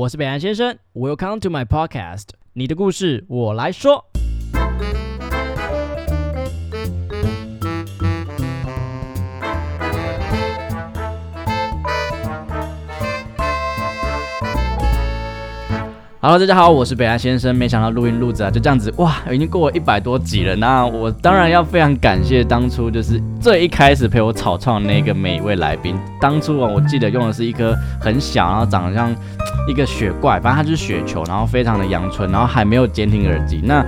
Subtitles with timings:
[0.00, 4.06] 我是北岸先生，Welcome to my podcast，你的故事我来说。
[16.22, 17.54] Hello，大家好，我是北岸先生。
[17.54, 20.56] 没想到录音录制啊，就这样子哇，已经过了一百多集了。
[20.56, 25.94] 那我当然要非常感谢当初就是最一开始陪我草创那个每一位来宾。
[26.18, 29.14] 当初啊，我记得用的是一颗很小，然后长得像
[29.68, 33.60] 一个雪怪，反正它就是雪球，然后非常的阳春，然后还没有监听耳机。
[33.64, 33.84] 那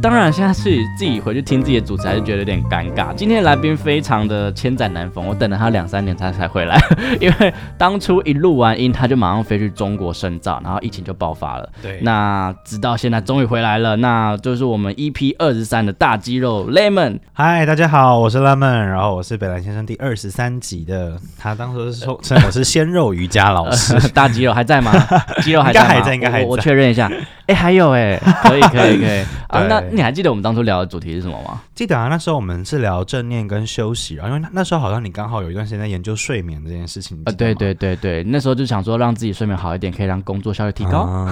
[0.00, 3.14] 当然，现在是自己回去听自己的主持，还是觉得有点尴尬。
[3.14, 6.78] 今天来宾非常的千载难逢，我等了他两三年他才回来，
[7.20, 11.66] 因为当初一录完音，他就马上飞去中国深造，然后疫情就爆发了。
[11.80, 17.18] 对，那直到现在终于回来了，那就是我们 EP 二十三的大肌肉 Lemon。
[17.32, 23.98] 嗨，大家好，我是 Lemon，然后我是北兰先生第二十三集的，他当时是说称我是鲜肉瑜伽老师。
[24.12, 24.92] 大肌肉还在吗？
[25.42, 26.46] 肌肉还在，应该还在，应该还在。
[26.46, 27.10] 我确认一下，
[27.46, 29.80] 哎，还有哎，可以可以可以 啊，那。
[29.90, 31.60] 你还记得我们当初聊的主题是什么吗？
[31.74, 37.20] 记得啊，那时候我们是聊正念跟休息，然后因为那时候好像你刚好有一段时间在研究睡眠这件事情。
[37.26, 41.28] 啊，对对对对，那时候就想说让自己睡眠好一点，可以让工作效率提高。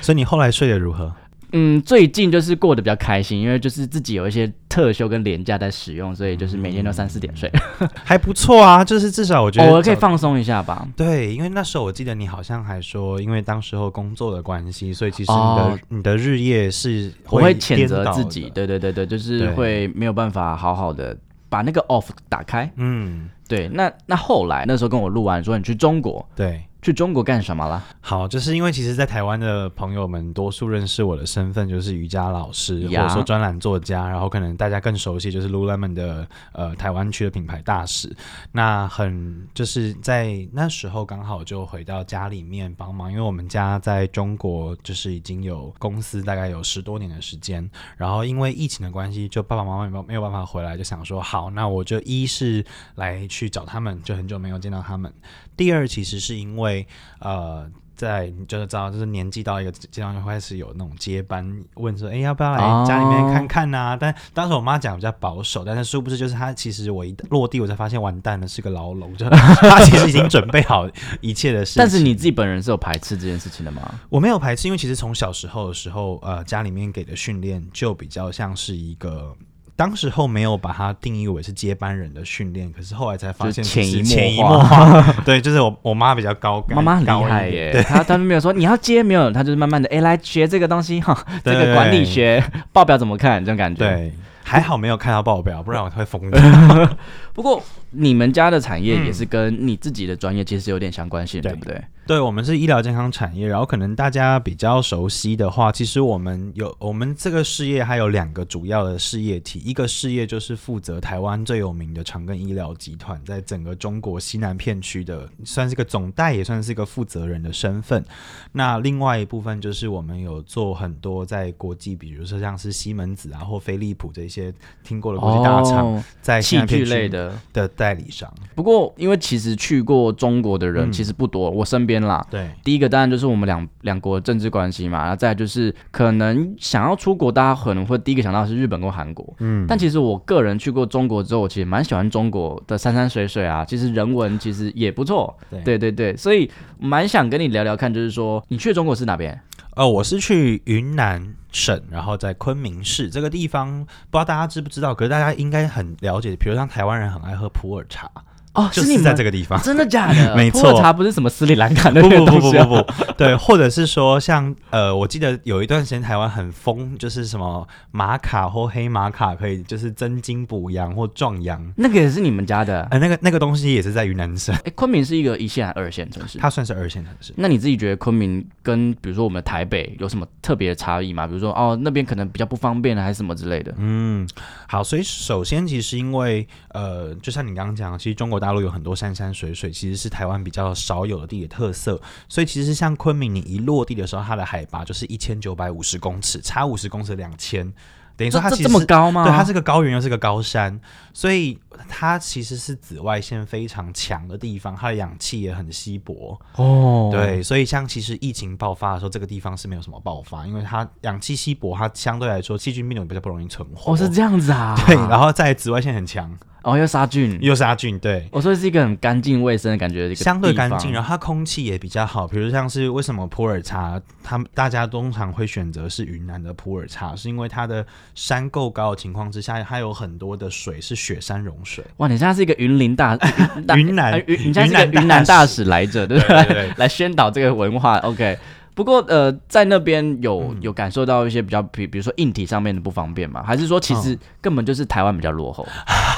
[0.00, 1.12] 所以你后来睡得如何？
[1.52, 7.50] 嗯，最近就是过得比较开心，因为就是自己有一些特休跟廉价在使用，所以就是每天都三四点睡，
[8.04, 8.84] 还不错啊。
[8.84, 10.86] 就是至少我觉得偶尔可以放松一下吧。
[10.96, 21.16] 对，因为那时候我记得你好像还说，因为当时候工作的关系，所以其实你的你的日夜是我会谴责自己，对对对对，就是会没有办法好好的
[21.48, 22.70] 把那个 off 打开。
[22.76, 23.68] 嗯，对。
[23.68, 26.62] 那那后来那时候跟我录完说你去中国，对。
[26.82, 27.82] 去中国干什么了？
[28.00, 38.14] 好，就是因为其实，在台湾的朋友们多数认识我的身份就是瑜伽老师，或者说专栏作家，然后可能大家更熟悉就是 Lululemon 的呃台湾区的品牌大使。
[38.52, 52.64] 那很就是在那时候刚好就回到家里面帮忙，因为我们家在中国就是已经有公司大概有十多年的时间，然后因为疫情的关系，就爸爸妈妈没有没有办法回来，就想说好，那我就一是
[52.94, 55.12] 来去找他们，就很久没有见到他们。
[55.60, 56.86] 第二，其实是因为，
[57.18, 63.94] 呃，在你就是知道，就是年纪到一个阶段，就开始有那种接班，问说，哎，要不要来家里面看看呐？
[64.00, 70.88] 但当时我妈讲比较保守，但是殊不知，就是她其实我一落地，我才发现完蛋了，是个牢笼，就 她其实已经准备好
[71.20, 71.74] 一切的事。
[71.78, 74.00] 但是你自己本人是有排斥这件事情的吗？
[74.08, 79.36] 我没有排斥，因为其实从小时候的时候，呃，家里面给的训练就比较像是一个。
[79.80, 85.02] 当时候没有把它定义为是接班人的训练，可是后来才发现潜移潜移默化。
[85.24, 87.82] 对，就是我我妈比较高，妈妈很厉害耶。
[87.88, 93.78] 她她没有说你要接，没有，她就是慢慢的哎来学这个东西哈，这个管理学报表怎么看这种感觉。
[93.78, 94.12] 对，
[94.44, 96.38] 还好没有看到报表，不然我会疯掉。
[97.32, 97.62] 不过
[97.92, 101.82] 你们家的产业也是跟你自己的专业其实有点相关性，对不对？
[102.10, 118.04] 对，我们是医疗健康产业，然后可能大家比较熟悉的话，其实我们有我们这个事业还有两个主要的事业体，一个事业就是负责台湾最有名的长庚医疗集团，在整个中国西南片区的，算是个总代，也算是一个负责人的身份。
[118.50, 128.28] 那另外一部分就是我们有做很多在国际，比如说像是西门子啊或飞利浦这些听过的国际大厂，在器具类的的代理商。
[128.56, 131.99] 不过，因为其实去过中国的人其实不多，我身边。
[132.00, 145.80] 啦，对，第一个当然就是我们两两国政治关系嘛，然后再就是可能想要出国，大家可能会第一个想到是日本跟韩国，嗯，但其实我个人去过中国之后，我其实蛮喜欢中国的山山水水啊，其实人文其实也不错，对。
[145.80, 149.40] 对对，所以蛮想跟你聊聊看，就是说你去中国是哪边？
[149.76, 158.10] 呃，我是去云南省，然后在昆明市这个地方，不知道大家知不知道，可是大家应该很了解，比如像台湾人很爱喝普洱茶。
[158.52, 160.34] 哦，就是在这个地方，真的假的？
[160.36, 172.82] 没错，茶不是什么斯里兰卡的不不不不不不，对，或者是说像呃，我记得有一段时间台湾很疯，就是什么玛卡或黑玛卡可以就是增精补阳或壮阳，那个也是你们家的？
[172.90, 174.52] 呃，那个那个东西也是在云南省。
[174.64, 176.38] 哎，昆明是一个一线还是二线城市？
[176.38, 177.32] 它算是二线城市。
[177.36, 181.24] 那你自己觉得昆明跟比如说我们台北有什么特别的差异吗？
[181.24, 183.72] 比如说哦，那边可能比较不方便还是什么之类的？
[183.78, 184.28] 嗯，
[184.66, 189.14] 好，所以首先其实因为呃，就像你刚刚讲，其实中国大陆有很多山。
[189.20, 197.70] 山水水其实是台湾比较少有的地理特色，所以其实像昆明，你一落地的时候，它的海拔就是一千九百五十公尺，差五十公尺两千，
[198.16, 199.24] 等于说它这么高吗？
[199.24, 200.80] 对，它是个高原又是个高山，
[201.12, 201.58] 所以
[201.88, 207.10] 它其实是紫外线非常强的地方，它的氧气也很稀薄哦。
[207.12, 213.92] 对，所以像其实疫情爆发的时候，这个地方是没有什么爆发，因为它氧气稀薄，它相对来说细菌病毒比较不容易存活。
[213.92, 214.80] 哦，是这样子啊。
[214.86, 216.38] 对，然后在紫外线很强。
[216.62, 218.28] 哦，又杀菌，又杀菌，对。
[218.30, 222.28] 我说是一个很干净卫生的感觉，相对干净，然后它空气也比较好。
[222.28, 227.84] 比如像是为什么普洱茶，他们大家通常会选择是云南的普洱茶，是因为它的
[228.14, 231.84] 山够高的情况之下，它有很多的水是雪山融水。
[231.96, 233.18] 哇，你现在是一个云林大
[233.76, 236.72] 云南，云你现在是个云南大使来着，对不对？
[236.76, 238.38] 来宣导这个文化，OK。
[238.80, 243.42] 不过，呃，在那边有有感受到一些比较，比比如说硬体上面的不方便吗？
[243.46, 245.66] 还是说其实根本就是台湾比较落后？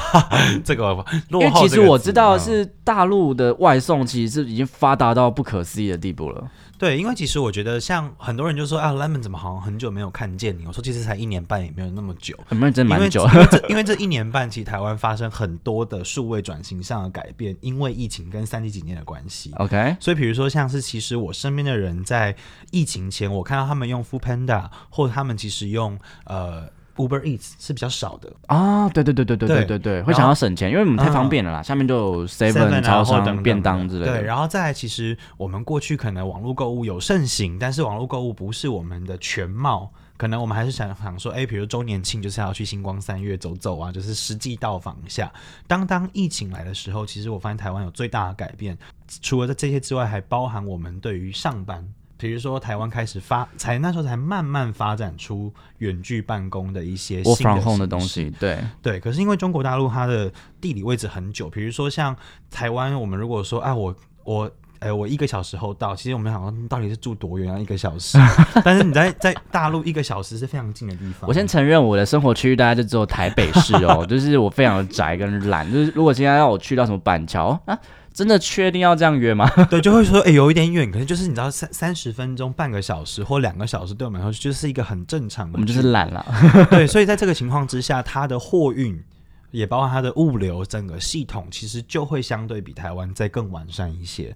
[0.63, 6.45] 这个，因为其实我知道是大陆的外送其实是已经发达到不可思议的地步了。
[6.83, 10.67] 对，因为其实我觉得，像很多人就说啊，Lemon 怎么好像很久没有看见你？
[10.67, 13.25] 我说其实才一年半，也没有那么久，很认真蛮久。
[13.29, 19.53] 因为这因为这一年半，其实台湾发生很多的数位转型上的改变，因为疫情跟三级警戒的关系。
[19.59, 22.35] OK，所以比如说像是其实我身边的人在
[22.73, 26.69] 疫情前，我看到他们用 Food Panda，或者他们其实用呃。
[26.97, 31.63] Uber Eats 是比较少的啊，对对对对对对对对，会想要省钱，因为我们太方便了啦。
[31.63, 34.13] 下面就有 Seven 超商便当之类的。
[34.13, 45.33] 对，然后再来其实我们过去可能网络购物有盛行，但是网络购物不是我们的全貌，可能我们还是想想说，哎，比如周年庆就是要去星光三月走走啊，就是实际到访一下。
[45.67, 48.77] 当当疫情来的时候，其实我发现台湾有最大的改变，
[49.21, 51.87] 除了这些之外，还包含我们对于上班。
[52.23, 57.45] 比如说，台湾开始发，才那时候才慢慢发展出远距办公的一些新
[57.79, 58.33] 的东西。
[58.39, 60.31] 对对，可是因为中国大陆它的
[60.61, 62.17] 地理位置很久，比如说像
[62.49, 63.93] 台湾，我们如果说啊，我
[64.23, 64.49] 我
[64.79, 67.59] 哎，我一个小时后到，其实我们想说到底是住多远啊？
[67.59, 68.17] 一个小时，
[68.65, 71.29] 但是你在在大陆一个小时是非常近的地方。
[71.29, 77.77] 我先承认我的生活区域大概就只有台北市哦， 就是我非常的宅跟懒，就是如果今天要我去到什么板桥啊。
[78.13, 79.49] 真的确定要这样约吗？
[79.71, 85.53] 对，就会说，哎，有一点远，可能就是你知道，三三十分钟、半个小时或两个小时，对我们来说就是一个很正常的。
[85.55, 86.25] 我们就是懒了。
[86.71, 89.03] 对，所以在这个情况之下，它的货运
[89.51, 94.35] 也包括它的物流整个系统，其实就会相对比台湾再更完善一些。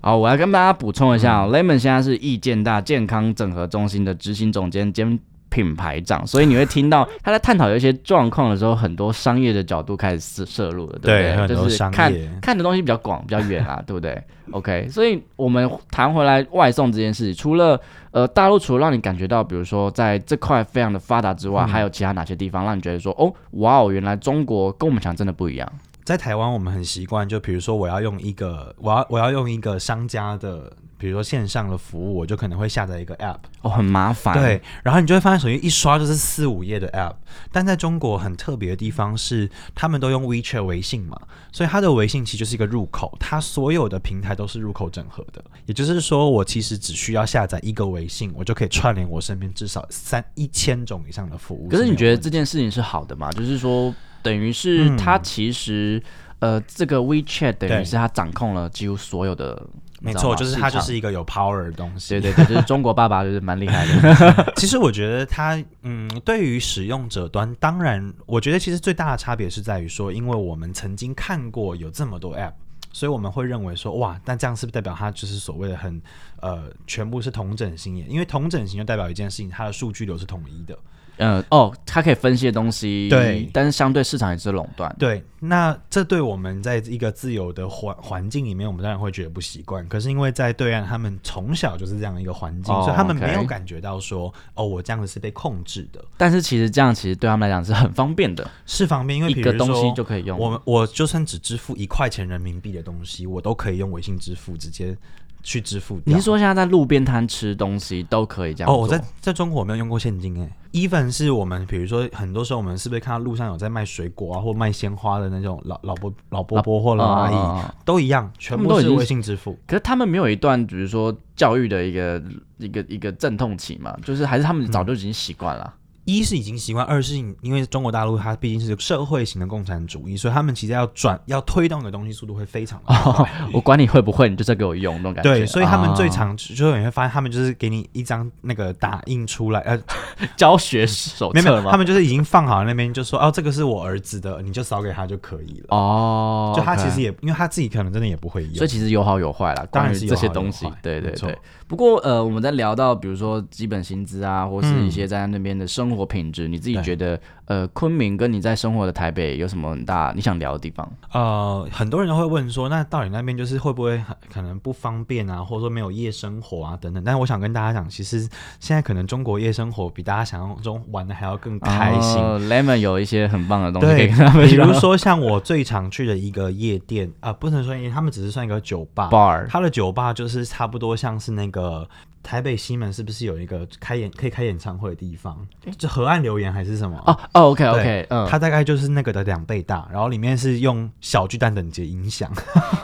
[0.00, 5.18] 好，我要跟大家补充一下，Lemon 现在是易健大健康整合中心的执行总监兼。
[5.54, 11.56] 品牌长，所以你会听到 他在探讨有一些状况的时候，很多商业的角度开始摄摄入了，对不对？
[11.56, 12.12] 就是看
[12.42, 14.20] 看的东西比较广、比较远啊，对不对
[14.50, 17.80] ？OK， 所以我们谈回来外送这件事，除了
[18.10, 25.72] 呃大陆，除了让你感觉到，比如说在这块非常的发达之外，还有其他哪些地方让你觉得说，哦，哇哦，原来中国跟我们想真的不一样？
[26.02, 30.72] 在台湾，我们很习惯，就比如说我要用一个，我要我要用一个商家的。
[31.04, 34.32] 比如说线上的服务，我就可能会下载一个 App，哦，很麻烦。
[34.40, 37.16] 对，然后你就会发现手机一刷就是四五页的 App。
[37.52, 41.20] 但在中国很特别的地方是，他们都用 WeChat 微信嘛，
[41.52, 45.44] 所以它的微信其实就是一个入口，它所有的平台都是入口整合的。
[45.66, 51.68] 也就是说，我其实只需要下载一个微信，我就可以串联我身边至少三一千种以上的服务。
[51.68, 53.30] 可是你觉得这件事情是好的吗？
[53.32, 56.02] 就是说，等于是它其实
[56.38, 59.62] 呃，这个 WeChat 等于是它掌控了几乎所有的。
[60.04, 62.10] 没错，就是它就是一个有 power 的东西。
[62.10, 64.52] 对对对，就是中国爸爸就是蛮厉害的。
[64.56, 72.52] 其实我觉得它，嗯，对于使用者端，当然，我觉得其实最大的差别是在于说，因为我们曾经看过有这么多 app，
[72.92, 76.00] 所以我们会认为说，哇，那这样是不是代表它就是所谓的很
[76.40, 77.96] 呃，全部是同整型？
[78.06, 80.78] 因为同整型就代表一件事情，它的数据流是统一的。
[81.18, 85.22] 嗯哦，它可以分析的东西，对，但是相对市场也是垄断，对。
[85.46, 89.86] 那这对我们在一个自由的环环境里面，我们当然会觉得不习惯。
[89.88, 96.02] 可是因为在对岸，他们从小就是这样一个环境，所以他们没有感觉到说，哦，我这样子是被控制的。
[96.16, 100.38] 但是其实这样其实对他们来讲是很方便的，是方便，因为一个东西就可以用。
[100.38, 104.96] 我们我就算只支付一块钱人民币的东西，我都可以用微信支付直接。
[105.44, 106.00] 去支付？
[106.04, 108.72] 你是说现在在路边摊吃东西都可以这样？
[108.72, 110.50] 哦，我在在中国我没有用过现金诶。
[110.72, 119.56] even 是我们，比如说很多时候我们是不是看到路上有在卖水果啊，或卖鲜花的那种老老伯老伯伯或老阿姨，都一样，全部都是微信支付。
[119.68, 122.20] 可是他们没有一段，比如说教育的一个
[122.58, 123.96] 一个一个阵痛期嘛？
[124.02, 125.72] 就是还是他们早就已经习惯了。
[126.04, 133.30] 一是已经习惯，二是因为中国大陆它毕竟是社会型的共产主义，所以他们其实要转要推动的东西速度会非常的快。
[133.52, 135.30] 我管你会不会，你就是给我用那种感觉。
[135.30, 139.80] 对，所以他们最常就是你会发现，他们就是给你一张那个打印出来呃
[140.36, 141.70] 教学手册吗？
[141.70, 145.66] 他们就是已经放好那边，就说哦，这个是我儿子的，你就扫给他就可以了。
[145.76, 149.66] 哦，就他其实也因为他自己可能真的也不会用，所以其实有好有坏啦。
[149.70, 151.38] 当然是这些东西，对对对。
[151.66, 160.90] 不过呃，我们在聊到比如说基本薪资啊，或是一些在那边的生生活品质，你自己觉得呃，昆明跟你在生活的台北有什么很大你想聊的地方？
[161.12, 167.04] 呃，很多人都会问说，那到底那边就是会不会可能不方便啊，或者说没有夜生活啊等等？
[167.04, 172.20] 但是我想跟大家讲，其实现在可能中国夜生活比大家想象中玩的还要更开心。
[172.48, 181.88] Lemon 有一些很棒的东西可以跟他们，比如说像我最常去的一个夜店啊，不能说因为他们只是算一个酒吧，bar，它的酒吧就是差不多像是那个。
[182.24, 185.46] 台北西门是不是有一个开演可以开演唱会的地方？
[185.78, 187.00] 就河岸留言还是什么？
[187.06, 192.32] 哦哦，OK OK，嗯，它大概就是那个的两倍大，然后里面是用小巨蛋等级音响，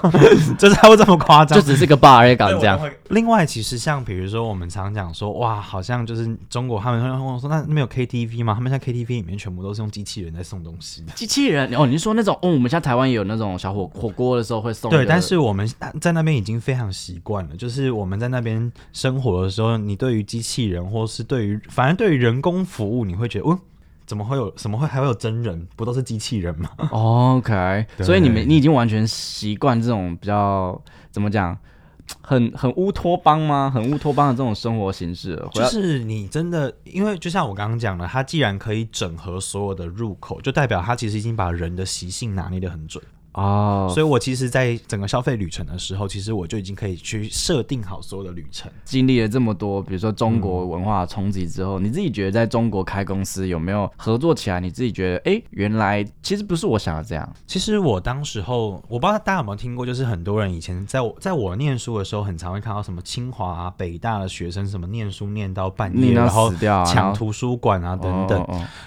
[0.58, 2.78] 就是它会这么夸张，就只是个 bar 也搞这样。
[3.10, 8.54] 另外，其实像比如说我们常讲说，哇，好像就是中国他们会跟我说，那那边有 KTV 吗？
[8.54, 11.04] 他们在 KTV 里面全部都是用机器人在送东西。
[11.16, 11.74] 机器人？
[11.74, 12.38] 哦，你是说那种？
[12.42, 14.90] 哦，我们像台湾也有那种小火火锅的时候会送。
[14.90, 15.68] 对，但是我们
[16.00, 19.40] 在那边已经非常习惯了，就是我们在那边生活。
[19.40, 23.58] 的时候，你对于机器人，或是对于反正对于人工服务，你会觉得，哦，
[24.04, 24.50] 怎么会有？
[24.52, 25.66] 怎么会还会有真人？
[25.76, 30.78] 不都是机器人吗？OK，所以你们你已经完全习惯这种比较
[31.10, 31.56] 怎么讲，
[32.20, 33.70] 很很乌托邦吗？
[33.74, 35.42] 很乌托邦的这种生活形式。
[35.52, 43.02] 就是你真的，因为就像我刚刚讲的，它既然可以整合所有的入口，就代表它其实已经把人的习性拿捏的很准。
[43.32, 48.70] 哦，所以我其实，在整个消费旅程的时候，其实我就已经可以去设定好所有的旅程。
[48.84, 54.58] 经历了这么多，比如说中国文化冲击之后，你自己觉得在中国开公司有没有合作起来？
[54.58, 57.32] 你自己觉得，哎，原来其实不是我想的这样。
[57.46, 66.52] 其实我当时候，我不知道大家有没有听过，就是很多人以前在我在我念书的时候，很常会看到什么清华、啊、北大的学生什么念书念到半夜，然后
[66.84, 68.44] 抢图书馆啊等等。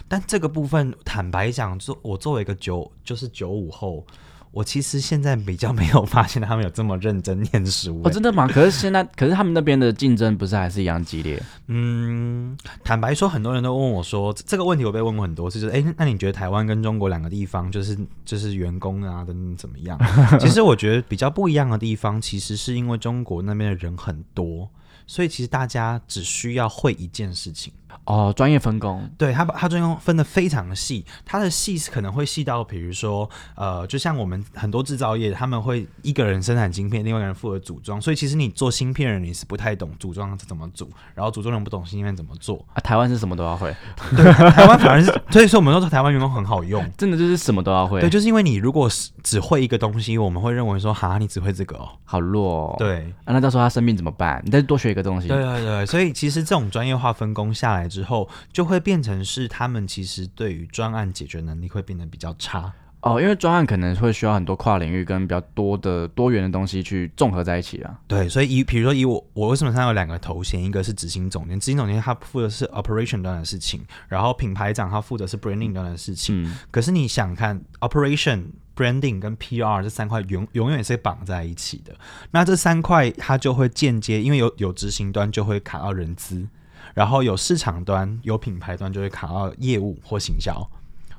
[0.09, 4.05] 但这个部分，坦白讲，做我作为一个九，就是九五后。
[4.53, 7.99] 我其实现在比较没有发现他们有这么认真念书。
[8.03, 8.47] 哦，真的吗？
[8.47, 11.41] 可是现在，可是他们那边的竞争不是还是一样激烈？
[11.67, 19.99] 嗯，坦白说，很多人都问我说这个问题，我被问过很多次，就是哎，那你觉得台湾跟中国两个地方，就是就是员工啊等等怎么样？
[20.39, 24.69] 其实我觉得比较不一样的地方，其实是因为中国那边的人很多。
[25.05, 27.73] 所以其实大家只需要会一件事情
[28.05, 29.09] 哦，专业分工。
[29.17, 38.01] 对他把他专业分的非常细，他的细是可能会细到，比如说呃，就像我们很多制造业，他们会一个人生产晶片，另外一个人负责组装。
[38.01, 42.79] 所以其实你做芯片人，你是不太懂组装怎么组，然后组装人不懂芯片怎么做 啊。
[42.81, 43.75] 台湾是什么都要会，
[44.15, 47.99] 对，台湾反而是，所以说我们都说台湾员工很好用， 真的就是什么都要会。
[48.01, 52.43] 对，就是因为你如果是只会一个东西，我们会认为说，哈，你只会这个哦，好弱。
[52.43, 54.41] 哦对，啊，那到时候他生病怎么办？
[54.45, 55.27] 你再多学一个东西。
[55.27, 67.99] 对对对，所以其实这种专业化分工下来之后，就会变成是他们其实对于专案解决能力会变得比较差哦，因为专案可能会需要很多跨领域跟比较多的多元的东西去综合在一起啊。
[68.07, 76.43] 对，所以以比如说以我我为什么上有两个头衔，一个是执行总监，执行总监他负责是 operation 端的事情，然后品牌长他负责是 branding 端的事情。
[76.43, 78.43] 嗯，可是你想看 operation。
[78.75, 81.95] branding 跟 PR 这三块永永远是绑在一起的，
[82.31, 86.47] 那这三块它就会间接，因为有有执行端就会卡到人资，
[86.93, 90.69] 然后有市场端有品牌端就会卡到业务或行销。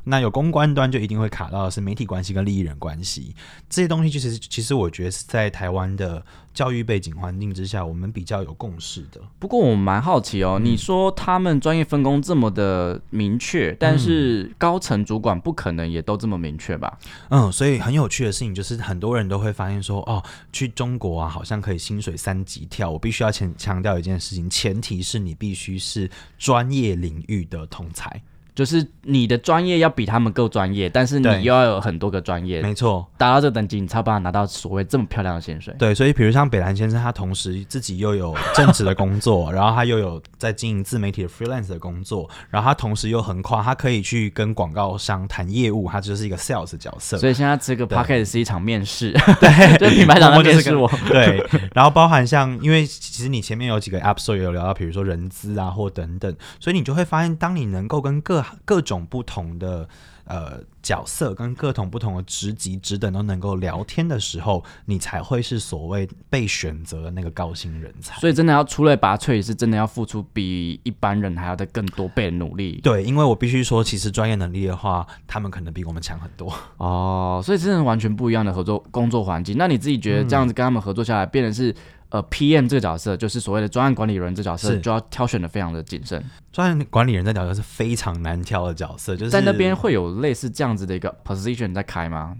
[0.04, 3.34] 那有公关端就一定会卡到的是媒体关系跟利益人关系
[3.68, 9.20] 这些东西，其实其实我觉得是在台湾的教育背景环境之下，我们比较有共识的。
[9.38, 16.98] 不过我蛮好奇哦，你说他们专业分工这么的明确，但是高层主管不可能也都这么明确吧？
[17.30, 22.90] 嗯，所以很有趣的事情就是，很多人都会发现说，哦，去中国啊，好像可以薪水三级跳。
[22.90, 28.22] 我必须要强强调一件事情，前提是你必须是专业领域的通才。
[28.54, 35.74] 就是你的专业要比他们够专业，但是你又要有很多个专业，没错，达到这等级，你才有办法拿到所谓这么漂亮的薪水。
[35.78, 47.18] 对，所以比如像北兰先生，他同时自己又有正职的工作， 然后他又有在经营自媒体的 freelance 的工作，然后他同时又横跨，他可以去跟广告商谈业务，他就是一个 sales 角色。
[47.18, 50.88] 所以现在这个 p o c k e t 是一场面试， 对， 就是品牌长在面试我。
[51.08, 51.44] 对，
[51.74, 59.88] 然后包含像，因为其实你前面有几个 episode 有聊到，比如说人资啊或等等，所以你就会发现，当你能够跟各各种不同的
[60.24, 68.18] 呃角色跟各种不同的职级职等都能够聊天的时候，你才会是所谓被选择的那个高薪人才。
[68.20, 72.80] 所以真的要出类拔萃，是真的要付出比一般人还要的更多倍的努力。
[72.82, 76.52] 对，因为我必须说，其实专业能力的话，他们可能比我们强很多。
[76.76, 79.56] 哦，所以真的完全不一样的合作工作环境。
[79.58, 81.74] 那你自己觉得这样子跟他们合作下来，变成是？
[82.14, 86.24] 呃，PM 这个角色，就是所谓的专案管理人这角色，是就要挑选的非常的谨慎。
[86.52, 92.36] 专案管理人这角色是非常难挑的角色，就是在那边会有类似这样子的一个 position 在开吗？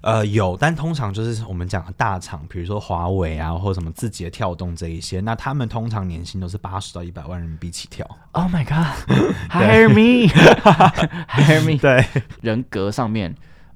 [0.00, 8.04] 呃，有，但通常就是我们讲的大厂，比如说华为啊，或者什么字节跳动这一些，那他们通常年薪都是八十到一百万人民币起跳。
[8.32, 11.78] Oh my god，hire me，hire me。
[11.80, 12.04] 对
[12.42, 13.32] 人格上面，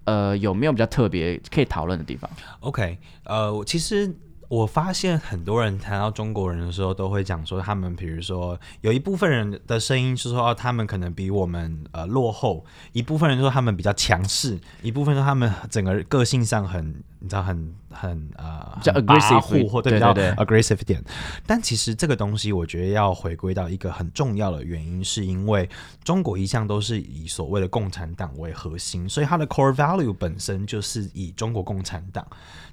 [0.06, 4.12] 呃，有没有比较特别可以讨论的地方？，OK，呃，我其实
[4.48, 21.02] 我发现很多人谈到中国人的时候，都会讲说他们，比如说有一部分人的声音是说、哦、他们可能比我们呃落后，一部分人说他们比较强势，一部分说他们整个个性上很，你知道很很呃比较很跋 aggressive 扈或比较对对对 aggressive 一点。
[21.46, 25.68] 但其实这个东西，我觉得要回归到一个很重要的原因，是因为
[26.04, 32.24] 中国一向都是以所谓的共产党为核心，所以它的 core value 本身就是以中国共产党。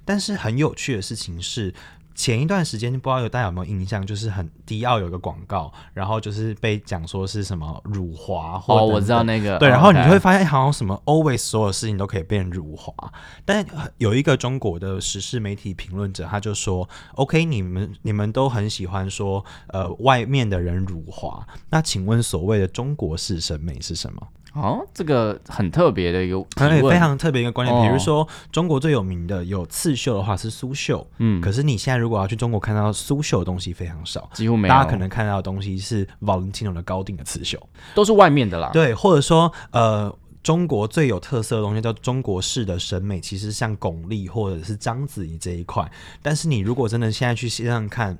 [0.04, 1.74] 但是很有趣的事情是。
[2.16, 12.94] 前一段时间不知道有大家有没有印象，就是很迪奥有个广告，然后就是被讲说是什么辱华或哦，等我知道那个，对，哦然后你就会发现好像什么 always 所有事情都可以变辱华，
[13.44, 13.66] 但
[13.98, 24.24] 有一个中国的时事媒体评论者他就说，OK，你们你们都很喜欢说呃外面的人辱华，那请问所谓的中国式审美是什么？
[24.54, 34.30] 哦，这个很特别的一个提问，而且非常特别一个观点，比如哦说中国最有名的有刺绣的话是苏绣，嗯，可是你现在如果要去中国看到苏绣的东西非常少。
[34.32, 37.60] 几乎没有，大家可能看到的东西是 Valentino 的高定的刺绣，
[37.94, 38.70] 都是外面的啦。
[38.72, 45.90] 对，或者说呃，中国最有特色的东西叫中国式的审美，其实像巩俐或者是章子怡这一块。
[46.22, 48.16] 但是你如果真的现在去线上看，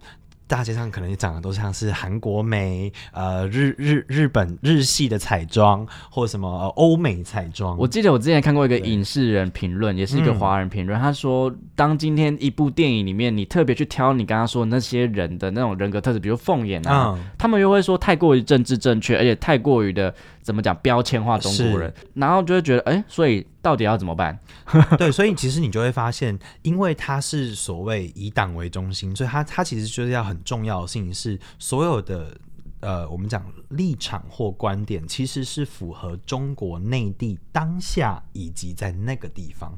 [0.55, 7.77] 大街上可能长得都像是韩国美、呃日日日本日系的彩妆，或者什么呃欧美彩妆。
[7.77, 10.39] 我记得我之前看过一个影视人评论，也是一个嗯。
[10.39, 24.39] 华人评论，他说，当今天一部电影里面，你特别去挑你刚刚说的那些人的那种人格特质，比如凤眼啊，嗯，他们又会说太过于政治正确，而且太过于的怎么讲标签化中国人，然后就会觉得，哎，所以到底要怎么办？
[24.97, 32.37] 对，所以其实你就会发现，因为它是所谓以党为中心，所以它它其实就是要很重要的事情是所有的。
[32.81, 39.73] 呃，我们讲立场或观点，其实是符合中国内地当下以及在那个地方。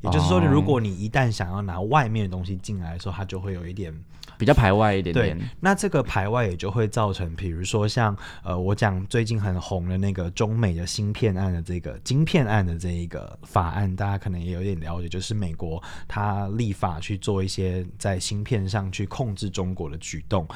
[0.00, 3.94] 也就是说，哦如果你一旦想要拿外面的东西进来的时候，它就会有一点
[4.38, 20.46] 比较排外一点点。，那这个排外也就会造成，比如说像呃，我讲最近很红的那个中美的芯片案的这个晶片案的这一个法案，大家可能也有点了解，就是美国它立法去做一些在芯片上去控制中国的举动。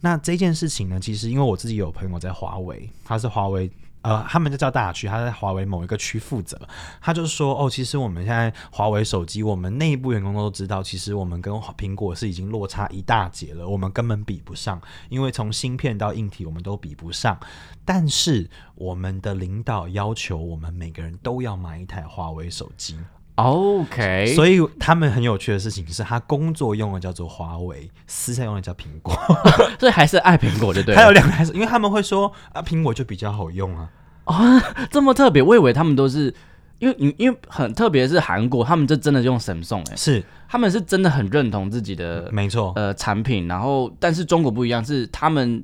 [0.00, 3.70] 那这件事情呢，其实因为我自己有朋友在华为，他是华为。
[4.02, 6.58] 呃，他们就叫大区，他在华为某一个区负责。
[7.00, 17.38] 他就说，哦，其实我们现在华为手机，我们内部员工都知道，其实我们跟苹果是已经落差一大截了，我们根本比不上，因为从芯片到硬体我们都比不上。
[17.84, 22.98] 但是我们的领导要求我们每个人都要买一台华为手机，
[23.42, 29.14] OK，所以他们很有趣的事情是，他工作用的叫做华为，私下用的叫苹果。
[29.78, 31.00] 所以还是爱苹果，就对了。
[31.00, 33.88] 还有两台手，因为他们会说啊，苹果就比较好用啊。
[34.90, 36.34] 这么特别，我以为他们都是。
[36.78, 42.72] 因为因因为很特别是韩国，他们就真的用 Samsung 哎、是，他们是真的很认同自己的没错。
[42.74, 45.62] 呃产品，然后但是中国不一样，是他们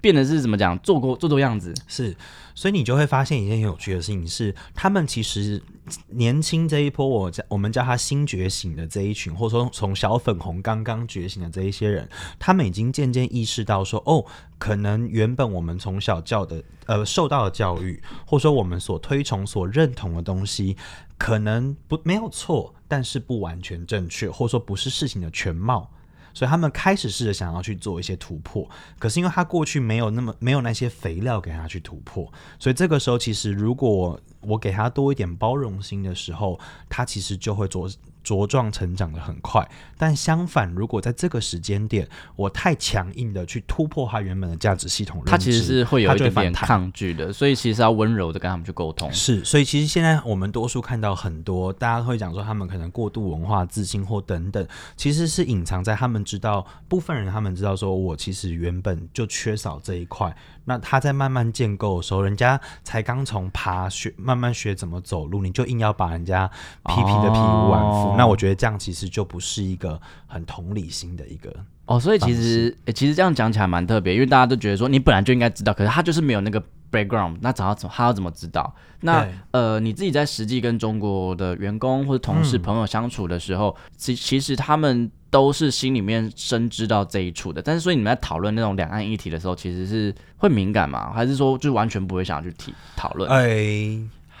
[0.00, 2.16] 变得是怎么讲，做过做做样子，是，
[2.54, 5.62] 所以你就会发现一件很有趣的事情是，他们其实
[6.08, 14.24] 年轻这一波，我叫我们叫他新觉醒的这一群，或者说从小粉红刚刚觉醒的这一些人，他们已经渐渐意识到说，哦，
[14.58, 20.76] 可能原本我们从小教的呃受到的教育，或者说我们所推崇、所认同的东西，
[21.16, 25.90] 可能不没有错，但是不完全正确，或者说不是事情的全貌。
[26.38, 28.64] 所以他们开始试着想要去做一些突破，
[28.96, 36.56] 可是因为他过去没有那么没有那些肥料给他去突破，所以这个时候其实如果我给他多一点包容心的时候，
[36.88, 37.90] 他其实就会做
[38.28, 39.66] 茁壮成长的很快。
[39.96, 49.10] 但相反，如果在这个时间点我太强硬的去突破他原本的价值系统认知，他其实是会有一点抗拒的，所以其实要温柔的跟他们去沟通。
[49.12, 54.64] 是，所以其实现在我们多数看到很多，大家会讲说他们可能过度文化自信或等等，
[54.96, 66.46] 其实是隐藏在他们知道部分人他们知道说我其实原本就缺少这一块，那他在慢慢建构的时候，人家才刚从爬学慢慢学怎么走路，你就硬要把人家
[66.84, 71.54] 批评的皮无完肤，哦那我觉得这样其实就不是一个很同理心的一个。
[71.86, 78.74] 哦，所以其方实、诶其实这样讲起来蛮特别，因为大家都觉得说你本来就应该知道，可是他就是没有那个 background，那找他怎么他要怎么知道？
[79.00, 87.62] 那呃，你自己在实际跟中国的员工或者同事、嗯朋友相处的时候，其其实他们都是心里面深知到这一处的。
[87.62, 91.10] 但是，所以你们在讨论那种两岸议题的时候，其实是会敏感吗？
[91.14, 93.30] 还是说就完全不会想要去提讨论？
[93.30, 93.98] 哎，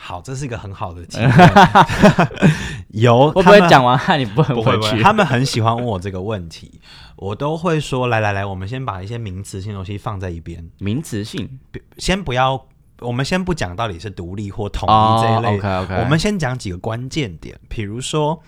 [0.08, 2.48] 好，这是一个很好的机会。
[2.88, 5.02] 有会不会讲完害你不很回去？
[5.02, 6.80] 他们很喜欢问我这个问题，
[7.16, 10.66] 我都会说：来来来，我们先把一些名词性东西放在一边。
[10.78, 11.60] 名词性，
[11.98, 12.66] 先不要。
[13.00, 15.60] 我们先不讲到底是独立或统一这一类。
[16.00, 18.42] 我们先讲几个关键点，比如说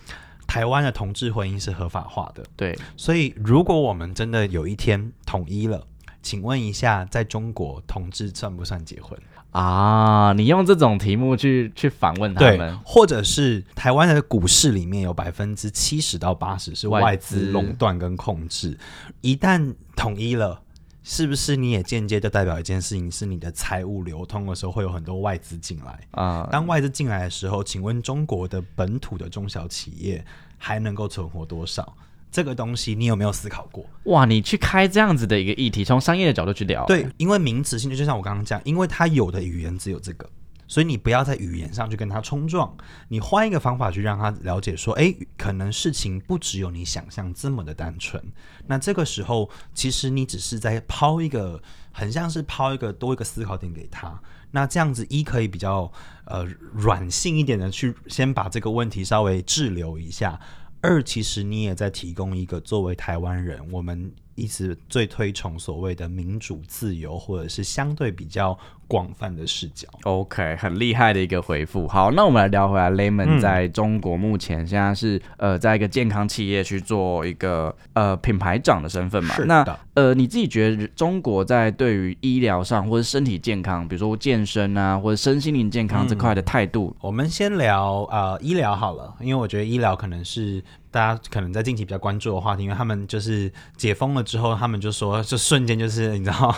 [0.47, 2.75] 台湾的同志婚姻是合法化的，对。
[2.97, 5.85] 所以如果我们真的有一天统一了，
[6.23, 9.15] 请问一下，在中国同志算不算结婚
[9.51, 10.33] 啊？
[10.35, 18.77] 你用这种题目去去反问他们，或者是台湾的股市里面有百分之七十到八十是外资垄断跟控制，
[19.21, 20.61] 一旦统一了。
[21.03, 26.47] 是不是你也间接就代表一件事情，是你的财务流通的时候会有很多外资进来啊？
[26.51, 30.23] 当外资进来的时候，请问中国的本土的中小企业
[30.59, 31.97] 还能够存活多少？
[32.31, 33.85] 这个东西你有没有思考过？
[34.05, 40.27] 哇，你去开这样子的一个议题，从商业的角度去聊，对，因为名词性就像我刚刚讲，因为它有的语言只有这个。
[40.67, 42.73] 所以你不要在语言上去跟他冲撞，
[43.09, 48.23] 你换一个方法去让他了解，说，诶，可能事情不只有你想象这么的单纯。
[48.67, 54.17] 那这个时候，其实你只是在抛一个，很像是抛一个多一个思考点给他。
[54.51, 55.91] 那这样子一可以比较
[56.23, 60.39] 呃软性一点的去先把这个问题稍微滞留一下，
[60.81, 68.57] 二其实你也在提供一个作为台湾人，我们一直最推崇所谓的民主自由，或者是相对比较。
[68.87, 71.87] 广泛的视角，OK，很厉害的一个回复。
[71.87, 79.33] 好，那我们来聊回来，Lemon 在中国目前现在是呃，在一个健康企业去做一个呃品牌长的身份嘛？
[79.45, 86.93] 那呃，你自己觉得中国在对于医疗上或者身体健康，比如说健身啊，或者身心灵健康这块的态度？
[86.99, 96.55] 我们先聊呃医疗好了，因为我觉得医疗可能是大家可能在近期比较关注的话题，因为他们就是解封了之后，他们就说就瞬间就是你知道。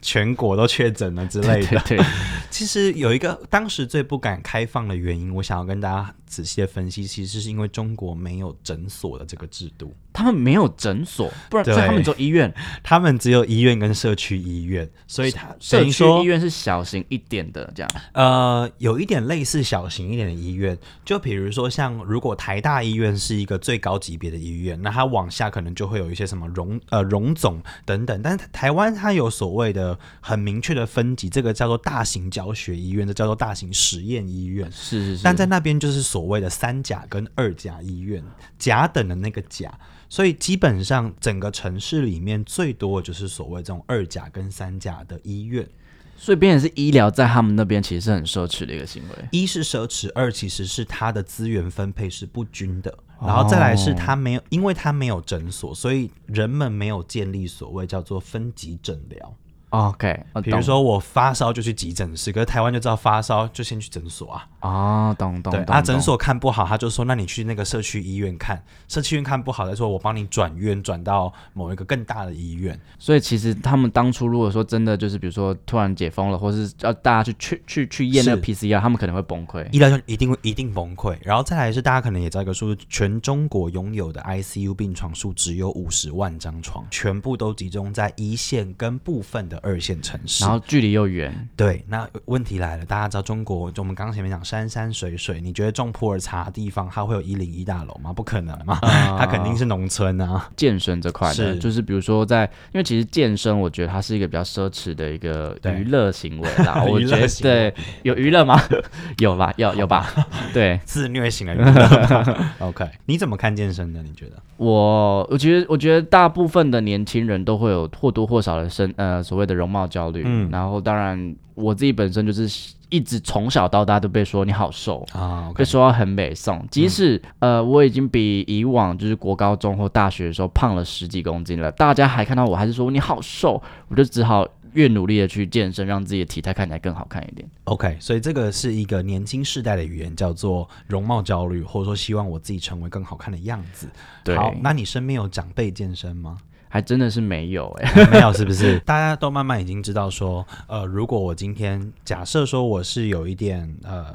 [0.00, 1.80] 全国都确诊了之类的。
[1.86, 1.98] 对，
[2.50, 9.94] 其实有一个当时最不敢开放的原因，我想要跟大家仔细的分析，其实是因为中国没有诊所的这个制度。
[10.12, 12.52] 他们没有诊所，不然所以他们只有医院。
[12.82, 17.90] 他们只有医院跟社区医院，所以他社区医院是小型一点的这样。
[18.14, 28.20] 呃，有一点类似小型一点的医院，就比如说像如果台大医院是一个最高级别的医院，那它往下可能就会有一些什么荣呃荣总等等。
[28.20, 29.87] 但是台湾它有所谓的
[30.20, 34.68] 很明确的分级，这个叫做大型教学医院，这叫做大型实验医院。
[34.72, 35.22] 是是是。
[35.22, 38.24] 但在那边就是所谓的三甲跟二甲医院，
[38.58, 39.72] 甲等的那个甲。
[40.10, 45.68] 所以基本上整个城市里面最多的就是所谓这种二甲跟三甲的医院，
[46.16, 49.28] 所以变成是医疗在他们那边其实是很奢侈的一个行为。
[49.30, 59.36] 一是奢侈，二其实是它的资源分配是不均的，然后再来是它没有，因为它没有诊所，所以人们没有建立所谓叫做分级诊疗。
[59.70, 64.48] OK，比如说我发烧就去急诊室，可是台湾就知道发烧就先去诊所啊。
[64.60, 65.52] 哦，懂懂。
[65.52, 72.78] 对，他诊所看不好，他就说那你去那个社区医院看，社区医院看不好，再说我帮你转院转到某一个更大的医院。
[72.98, 81.16] 所以其实他们当初如果说真的就是比如说突然解封了，或是要大家去去去去验那个 PCR，他们可能会崩溃，医疗就一定会一定崩溃。
[81.22, 90.44] 然后再来是大家可能也知道一个数字，全中国拥有的 ICU 病床数只有五十万张床，全部都集中在一线跟部分的二线城市。
[90.44, 98.14] 然后距离又远，对，那问题来了，大家知道中国，就我们刚刚前面讲山山水水，你觉得种普洱茶的地方它会有一零一大楼吗？
[98.14, 98.78] 不可能嘛，
[99.18, 100.48] 它肯定是农村啊。
[100.56, 106.82] 健身这块的，就是比如说在，因为其实健身，我觉得它是一个比较奢侈的一个娱乐行为啦。
[106.88, 108.58] 我觉得对，有娱乐吗？
[109.20, 110.10] 有吧，有有吧？
[110.54, 112.46] 对，自虐型的娱乐。
[112.60, 114.02] OK，你怎么看健身的？
[114.02, 114.42] 你觉得？
[114.56, 120.22] 我我觉得，我觉得大部分的年轻人都会有或多或少的身呃所谓的容貌焦虑。
[120.24, 122.48] 嗯，然后当然我自己本身就是
[122.90, 126.66] 一直从小到大都被说你好瘦啊，被说很美宋。
[126.70, 134.46] 即使呃我已经比以往就是国高中或大学的时候胖了十几公斤了，大家还看到我还是说你好瘦，我就只好。
[134.74, 137.48] 越努力的去健身，让自己的体态看起来更好看一点。
[137.64, 143.88] OK，所以这个是一个年轻世代的语言，叫做容貌焦虑，或者说希望我自己成为更好看的样子。
[144.36, 146.36] 好，那你身边有长辈健身吗？
[146.68, 148.78] 还真的是没有哎，没有是不是？
[148.86, 154.14] 大家都慢慢已经知道说，呃，如果我今天假设说我是有一点呃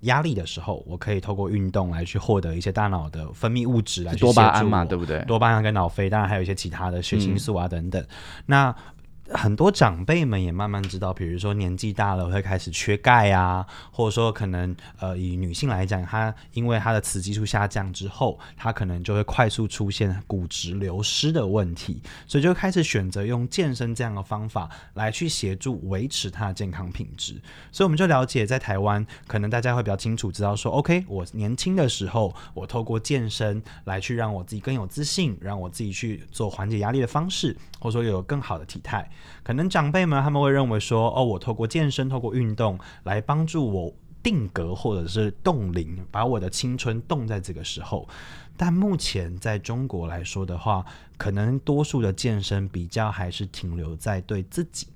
[0.00, 5.24] 压力的时候，我可以透过运动来去获得一些大脑的分泌物质来多巴胺嘛，对不对？
[5.26, 8.04] 多巴胺跟脑啡，当然还有一些其他的血清素啊等等。
[8.46, 8.74] 那
[9.34, 27.40] 很多长辈们也慢慢知道，比如说年纪大了会开始缺钙啊，或者说可能呃以女性来讲，她因为她的雌激素下降之后，她可能就会快速出现骨质流失的问题，所以就开始选择用健身这样的方法来去协助维持她的健康品质。
[27.70, 39.08] 所以我们就了解，在台湾可能大家会比较清楚知道说，OK，我年轻的时候我透过健身来去让我自己更有自信，让我自己去做缓解压力的方式，或者说有更好的体态。
[39.42, 48.08] 可能长辈们他们会认为说，哦，我透过健身、透过运动来帮助我定格或者是冻龄，把我的青春冻在这个时候。
[48.56, 50.84] 但目前在中国来说的话，
[51.16, 54.86] 可能多数的健身比较还是停留在对自己。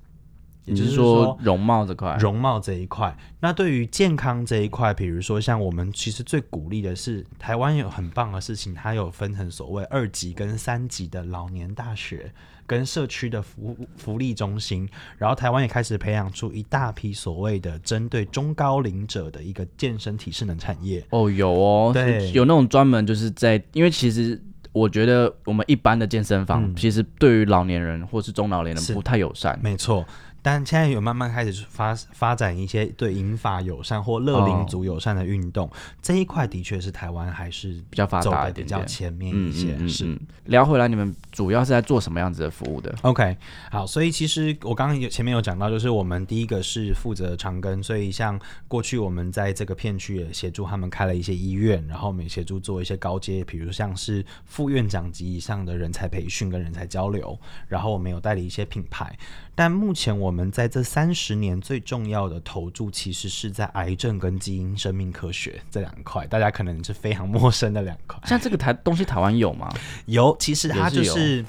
[0.63, 3.17] 也就是说，容貌这块，容貌这一块。
[3.39, 12.33] 那对于健康这一块，比如说像我们其实最鼓励的是，台湾有很棒的事情，它有分成所谓二级跟三级的老年大学
[12.67, 21.03] 跟社区的福福利中心，然后台湾也开始培养出一大批所谓的针对中高龄者的一个健身体适能产业。
[21.09, 24.39] 哦，有哦，对，有那种专门就是在，因为其实
[24.73, 29.57] 我觉得我们一般的健身房，其实对于老年人或是中老年人不太友善。
[29.63, 30.05] 没错。
[30.47, 35.69] 但现在有慢慢开始发发展一些对银发友善或乐龄族友善的运动，
[36.01, 39.77] 这一块的确是台湾还是比较发达一点，比较前面一些。
[39.89, 43.35] 是聊回来，你们主要是在做什么样子的服务的？OK，
[43.69, 59.13] 好，所以其实我刚刚有前面有讲到，就是我们第一个是负责长庚，所以像过去我们在这个片区也协助他们开了一些医院，然后我们也协助做一些高阶，比如像是副院长级以上的人才培训跟人才交流，然后我们有代理一些品牌。
[59.57, 68.19] 但目前我们在这三十年最重要的投注，其实是在癌症跟基因生命科学这两块，大家可能是非常 陌生的两块。
[68.25, 69.73] 像这个台东西，台湾有吗？
[70.05, 71.43] 有，其实它就是。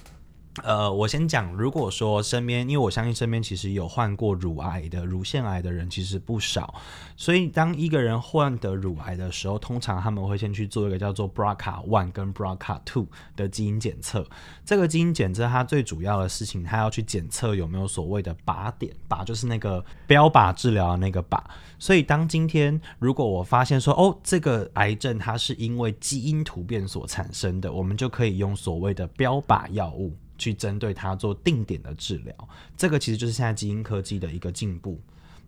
[0.62, 6.74] 呃，我先讲，如果说身边，因为我相信身边其实有患过乳癌的、乳腺癌的人其实不少，
[7.16, 14.26] 所以当一个人患得乳癌的时候，通常他们会先去做一个叫做 BRCA one 跟 BRCA two 的基因检测。
[14.64, 21.40] 这个基因检测它最主要的事情，它要去检测有没有所谓的靶点，靶就是那个标靶治疗的那个靶。
[21.78, 30.14] 所以当今天如果我发现说，哦，这个癌症它是因为基因突变所产生的，我们就可以用所谓的标靶药物。
[30.38, 32.34] 去针对它做定点的治疗，
[32.76, 34.98] 这个其实就是现在基因科技的一个进步。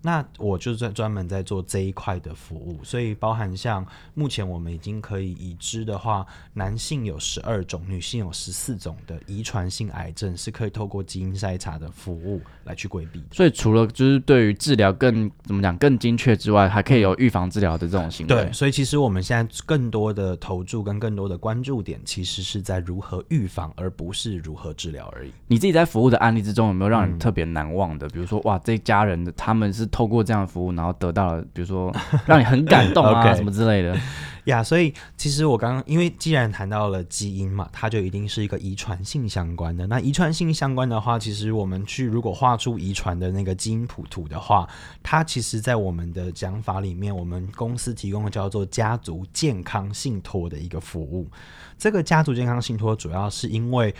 [0.02, 3.84] 那我就专专门在做这一块的服务，所以包含像
[4.14, 13.22] 目前我们已经可以已知的话，男性有十二种，女性有十四种的遗传性癌症是可以透过基因筛查的服务来去规避。
[13.30, 18.34] 所以除了就是对于治疗更怎么讲更精确之外，还可以有预防治疗的这种行为。
[18.34, 25.30] 对，所以其实我们现在更多的投注跟更多的关注点，其实是在如何预防，而不是如何治疗而已。
[25.46, 28.08] 你自己在服务的案例之中，有没有让人特别难忘的？
[28.08, 29.89] 比如说，哇，这家人的他们是。
[29.90, 31.94] 透过这样的服务，然后得到了，比如说
[32.26, 33.96] 让你很感动啊 什么之类的
[34.44, 34.62] 呀。
[34.62, 39.86] 所以其实我刚刚，因为既然谈到了基因嘛，它就一定是一个遗传性相关的。
[39.86, 44.68] 那遗传性相关的话，其实我们去如果画出遗传的那个基因谱图的话，
[45.02, 51.28] 它其实在我们的讲法里面，我们公司提供的叫做家族健康信托的一个服务。
[51.76, 53.94] 这个家族健康信托主要是因为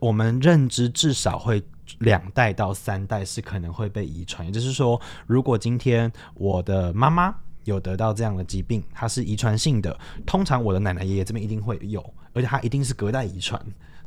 [0.00, 1.62] 我们认知至少会。
[1.98, 12.00] 两代到三代是可能会被遗传，也就是说，如果今天我的妈妈有得到这样的疾病，它是遗传性的，通常我的奶奶爷爷这边一定会有，
[12.32, 13.60] 而且它一定是隔代遗传。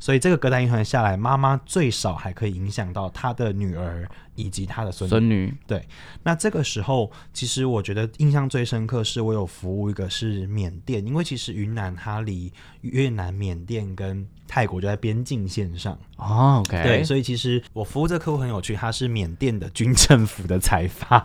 [0.04, 5.50] 所以这个隔代遗传下来，妈妈最少还可以影响到她的女儿以及她的孙孙女。
[5.66, 5.82] 对，
[6.22, 15.98] 那这个时候，其实我觉得印象最深刻是我有服务一个是缅甸，因为其实云南它离越南、缅甸跟泰国就在边境线上。
[16.18, 16.82] 哦，OK。
[16.82, 21.16] 对，所以其实我服务这个客户很有趣，他是缅甸的军政府的财阀。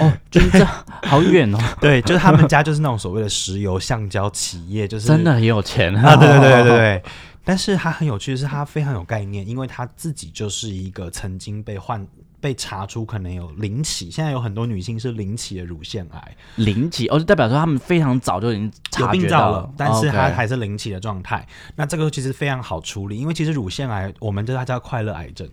[0.00, 0.66] 哦，军政
[1.02, 1.58] 好远哦。
[1.82, 6.16] 对，就是他们家就是那种所谓的石油橡胶企业，就是真的很有钱啊。
[6.16, 7.02] 对对对对对。
[7.46, 12.04] 但是他很有趣的是，他非常有概念，因为他自己就是一个曾经被患
[12.40, 21.46] 被查出可能有零起，现在有很多女性是零起的乳腺癌，零起哦，就代表说他们非常早就已经有病灶了，但是他还是零起的状态。
[21.76, 25.48] 那这个其实非常好处理，因为其实乳腺癌我们叫它叫快乐癌症，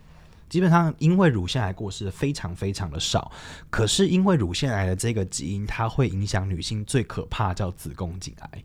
[0.50, 3.32] 基本上因为乳腺癌过世的非常非常的少，
[3.70, 8.64] 可是因为乳腺癌的这个基因，它会影响女性最可怕叫子宫颈癌。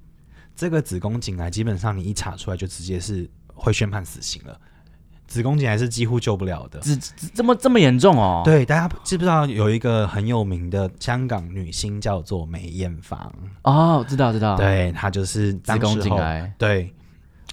[0.58, 4.60] 这个子宫颈癌基本上你一查出来就直接是会宣判死刑了，
[5.28, 6.96] 子宫颈癌是几乎救不了的，这
[7.32, 8.42] 这么这么严重哦？
[8.44, 13.32] 对，大家知不知道有一个很有名的香港女星叫做梅艳芳？
[13.62, 16.92] 哦，知道知道，对她就是子宫颈癌，对。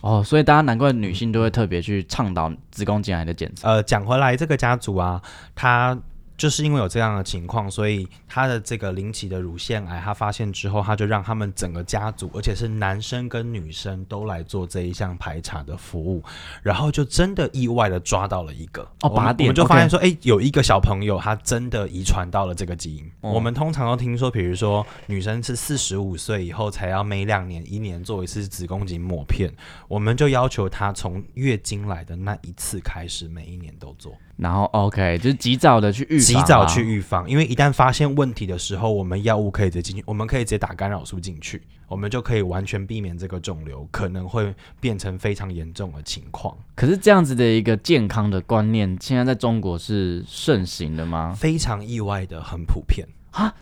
[0.02, 3.70] 哦，所以大家难怪女性都会特别去倡导子宫颈癌的检查。
[3.70, 5.22] 呃，讲回来，这个家族啊，
[5.54, 5.96] 他。
[6.38, 16.24] 就是因为有这样的情况，所以他的这个林奇的乳腺癌，他发现之后，他就让他们整个家族，而且是男生跟女生都来做这一项排查的服务，
[16.62, 23.10] 然后就真的意外的抓到了一个哦，靶点，我们就发现说，哎，有一个小朋友他真的遗传到了这个基因。
[23.22, 29.52] 我们通常都听说，比如说女生是四十五岁以后才要每两年一年做一次子宫颈抹片，
[29.88, 34.14] 我们就要求她从月经来的那一次开始，每一年都做。
[34.38, 46.56] 然后 OK，就是及早的去预及早去预防，因为一旦发现问题的时候，我们药物可以直接进去，我们可以直接打干扰素进去，我们就可以完全避免这个肿瘤可能会变成非常严重的情况。
[46.76, 51.34] 可是这样子的一个健康的观念，现在在中国是盛行的吗？
[51.38, 53.54] 非常意外的，很普遍啊。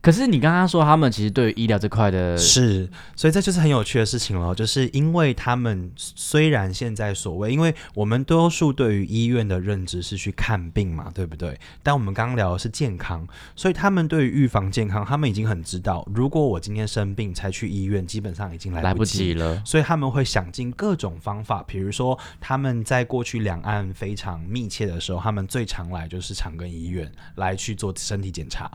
[0.00, 4.54] 可是你刚刚说他们其实对于医疗这块的是，所以这就是很有趣的事情了。
[4.54, 11.58] 就是因为他们虽然现在所谓，因为我们多数对于医院的认知是去看病嘛，对不对？
[11.82, 19.60] 但我们刚刚聊的是健康，所以他们对于预防健康，他们已经很知道，如果我今天生病才去医院，基本上已经来不及了。
[19.64, 28.70] 所以他们会想尽各种方法，比如说他们在过去两岸非常密切的时候，他们最常来就是长庚医院来去做身体检查。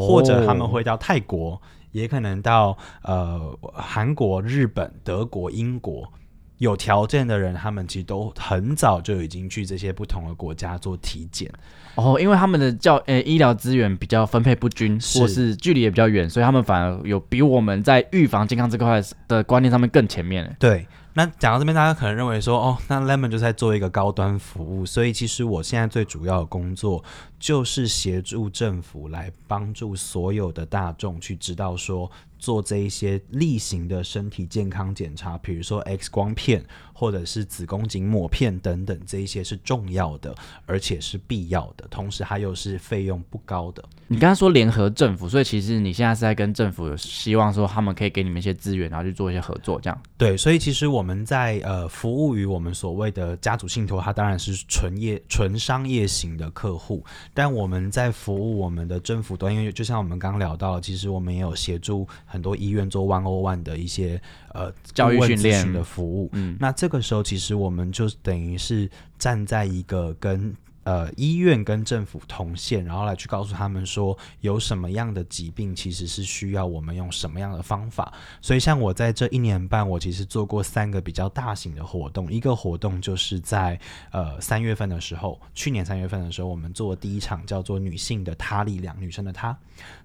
[0.00, 1.60] 或者他们会到泰国，
[1.92, 6.10] 也可能到呃韩国、日本、德国、英国，
[6.58, 11.50] 有条件的人，他们其实都很早就已经去这些不同的国家做体检。
[11.94, 20.56] 哦，因为他们的教呃医疗资源比较分配不均，或是距离也比较远，所以他们反而有比我们在预防健康这块的观念上面更前面。
[20.58, 20.86] 对。
[21.18, 27.02] 那讲到这边，大家可能认为说，哦，那 Lemon 就在做一个高端服务，所以其实我现在最主要的工作
[27.40, 32.08] 就是协助政府来帮助所有的大众去知道说。
[32.40, 36.64] 做这一些例行的身体健康检查，比如说 X 光片
[36.98, 40.34] 或者是子宫颈抹片等等，这一些是重要的，
[40.66, 43.84] 而且是必要的，同时它又是费用不高的。
[44.08, 50.02] 你刚刚说联合政府，所以其实你现在是在跟政府有希望说他们可以给你们一些资源，然后去做一些合作，这样。
[50.16, 62.08] 对，所以其实我们在呃服务于我们所谓的家族信托，它当然是纯业纯商业型的客户，但我们在服务我们的政府端，因为就像我们刚聊到，其实我们也有协助。
[62.24, 64.20] 很多医院做 One O One 的一些
[64.54, 78.10] 呃教育训练的服务，嗯，那这个时候其实我们就等于是站在一个跟呃医院跟政府同线，然后来去告诉他们说有什么样的疾病其实是需要我们用什么样的方法。
[78.40, 82.32] 所以像我在这一年半，我其实做过三个比较大型的活动。
[82.32, 83.78] 一个活动就是在
[84.12, 89.54] 呃三月份的时候，去年三月份的时候，我们做第一场叫做女性的她力量，女生的她。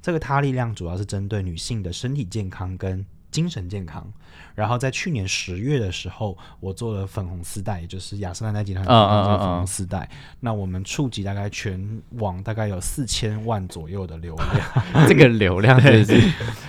[0.02, 4.08] 这个她力量主要是针对女性的身体健康跟精神健康。
[4.56, 8.92] 然后在去年十月的时候，我做了粉红丝带，也就是雅诗兰黛集团的
[9.40, 10.08] 粉红丝带。
[10.42, 16.22] 那我们触及大概全网大概有四千万左右的流量， 这个流量真是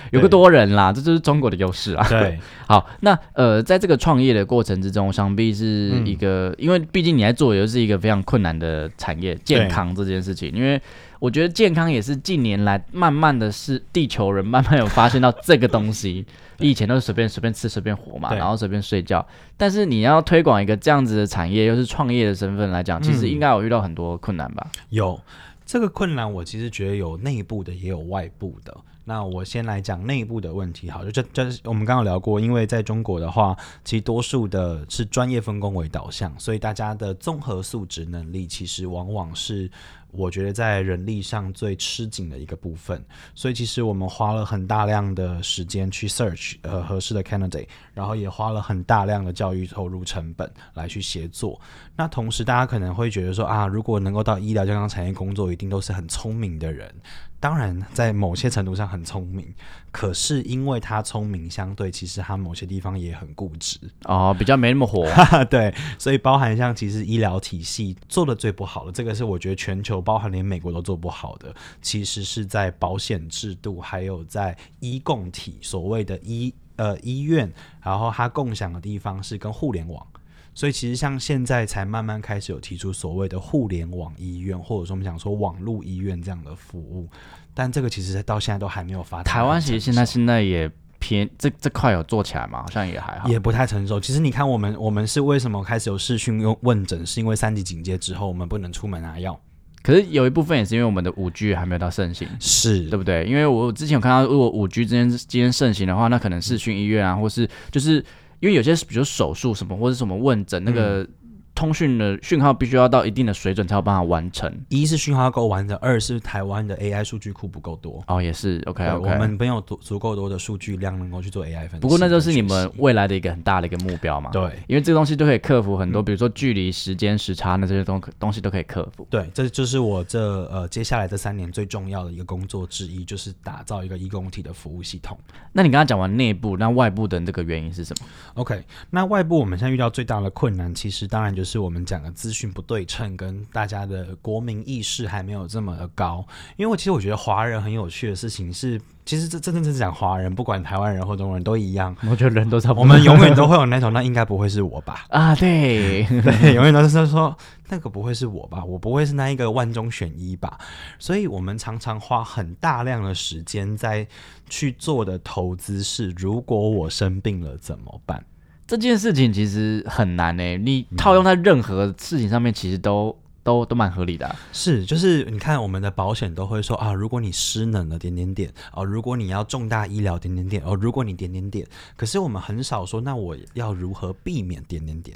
[0.09, 2.07] 有个多人啦，这就是中国的优势啊。
[2.09, 10.81] 对， 好，那呃，在这个创业的过程之中，想必是一个，因为毕竟你在做，又是一个非常困难的产业，健康这件事情，因为。
[11.19, 16.25] 我觉得健康也是近年来慢慢的是地球人慢慢有发现到这个东西。
[16.59, 19.27] 以前都是随便随便吃随便活嘛，然后随便睡觉。
[19.57, 24.65] 但是你要推广一个这样子的产业，又是创业的身份来讲，其实应该有遇到很多困难吧？
[24.87, 25.19] 有
[25.65, 28.73] 这个困难，我其实觉得有内部的，也有外部的。
[29.03, 39.69] 那我先来讲内部的问题，好，就这这我们刚刚聊过，因为在中国的话，其实多数的是专业分工为导向，所以大家的综合素质能力其实往往是。
[40.17, 51.59] 我觉得在人力上最吃紧的一个部分，所以其实我们花了很大量的时间去 search 呃合适的 candidate，然后也花了很大量的教育投入成本来去协作。
[51.95, 56.93] 那同时大家可能会觉得说啊，如果能够到医疗健康产业工作，一定都是很聪明的人。
[57.37, 59.53] 当然，在某些程度上很聪明，
[59.91, 65.05] 可是因为他聪明，相对其实他某些地方也很固执哦，比较没那么活。
[65.47, 71.53] 对，所以包含像其实医疗体系做的最不好的，这个是我觉得全球包含连美国都做不好的，
[71.83, 80.05] 其实是在保险制度，还有在医共体所谓的医呃医院，然后它共享的地方是跟互联网。
[80.53, 87.09] 所以其实像现在才慢慢开始有提出所谓的互联网医院，或者说我们讲说网络医院这样的服务，
[87.53, 89.25] 但这个其实到现在都还没有发展。
[89.25, 93.99] 台湾其实现在现在也偏这这块有做起来嘛，好像也还好，也不太成熟。
[93.99, 99.37] 其实你看我们我们是为什么开始有视讯用问诊，是因为三级警戒之后我们不能出门拿药。
[99.85, 103.23] 可是有一部分也是因为我们的五 G 还没有到盛行，是对不对？
[103.25, 108.03] 因为我之前有看到，如果五 G 之间之间盛行的话，那可能视讯医院啊，或是就是。
[108.41, 111.07] 因为有些比如手术什么或者什么问诊那个。
[111.55, 114.53] 通讯的讯号必须要到一定的水准才有办法完成。
[114.69, 118.03] 一是讯号够完整，二是台湾的 AI 数据库不够多。
[118.07, 119.09] 哦，也是 OK OK。
[119.09, 121.79] 我们没有足足够多的数据量能够去做 AI 分析。
[121.79, 124.29] 不过那就是你们未来的一个很大的一个目标嘛。
[124.31, 129.07] 对，因为这个东西都可以克服很多，比如说距离、时间、时差那这些东东西都可以克服。
[129.09, 130.19] 对，这就是我这
[130.51, 135.17] 呃接下来这三年最重要的一个工作之一，就是打造一个一公体的服务系统。
[135.53, 142.11] 那你刚刚讲完内部，那外部的这个原因是什么？OK，那外部我们现在遇到最大的困难，其实当然就是我们讲的。
[142.15, 146.25] 资讯不对称，跟大家的国民意识还没有这么的高。
[146.55, 151.93] 因为我其实我觉得华人很有趣的事情是，其实这真正是讲华人，不管台湾人或中国人都一样。
[152.09, 155.05] 我觉得人都差不多，我们永远都会有那种，那应该不会是我吧？
[155.09, 157.37] 啊，对对， 永远都是说
[157.67, 158.63] 那个不会是我吧？
[158.63, 160.57] 我不会是那一个万中选一吧？
[160.97, 164.07] 所以我们常常花很大量的时间在
[164.49, 168.23] 去做的投资是，如果我生病了怎么办？
[168.67, 174.35] 这件事情其实很难呢，你套用在任何事情上面，其实都都都蛮合理的。
[174.51, 185.15] 是，就是你看我们的保险都会说啊，如果你失能了，点点点哦，如果你要重大医疗，点点点哦，如果你点点点，可是我们很少说，那我要如何避免点点点。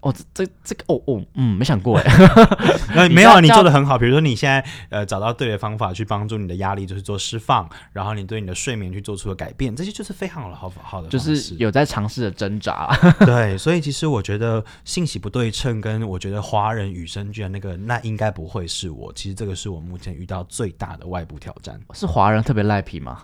[0.00, 2.04] 哦，这这这个哦哦，嗯，没想过哎，
[2.94, 3.98] 那没有，你做的很好。
[3.98, 12.90] 比如说你现在呃找到对的方法去帮助你的压力，就是做释放，然后你对你的睡眠去做出了改变，这些就是非常好的好的，就是有在尝试的挣扎。
[13.26, 19.12] 对，所以其实我觉得信息不对称，跟我觉得华人与生俱来那个，那应该不会是我。
[19.12, 21.78] 其实这个是我目前遇到最大的外部挑战。
[21.92, 23.18] 是华人特别赖皮吗？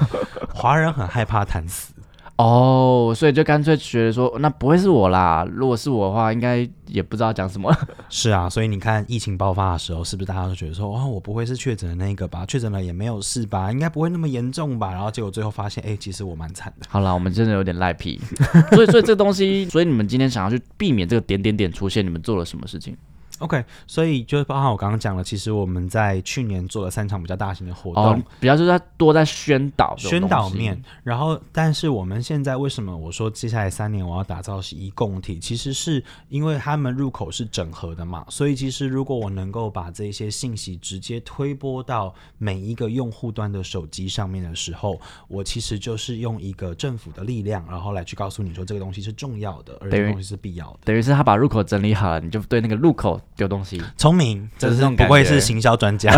[0.52, 1.94] 华人很害怕谈死。
[2.38, 5.44] 哦，所以就干脆觉得说，那不会是我啦。
[5.50, 7.76] 如果是我的话，应该也不知道讲什么。
[8.08, 12.46] 是啊，所以你看疫情爆发的时候，是不是大家都觉得说，哇，我不会是确诊的那个吧？
[12.46, 13.72] 确诊了也没有事吧？
[13.72, 14.92] 应该不会那么严重吧？
[14.92, 16.86] 然后结果最后发现，哎，其实我蛮惨的。
[16.90, 18.20] 好啦，我们真的有点赖皮。
[18.70, 22.96] 所以，所以这东西，所以你们今天想要去避免这个点点点出现，你们做了什么事情
[23.38, 30.82] ？OK，所以就包含我刚刚讲了，其实我们在去年做了三场比较大型的活动，比较就是在多在宣导宣导面。
[31.02, 38.24] 然后，但是我们现在为什么我说接下来三年我要打造是一共体，其实是因为他们入口是整合的嘛。
[38.28, 50.78] 所以其实如果我能够把这些信息直接推播到每一个用户端的手机上面的时候，我其实就是用一个政府的力量，然后来去告诉你说这个东西是重要的，而这个东西是必要的。
[50.84, 53.20] 等于是他把入口整理好了，你就对那个入口。
[53.38, 56.12] 丢东西，聪明，这是不会是行销专家。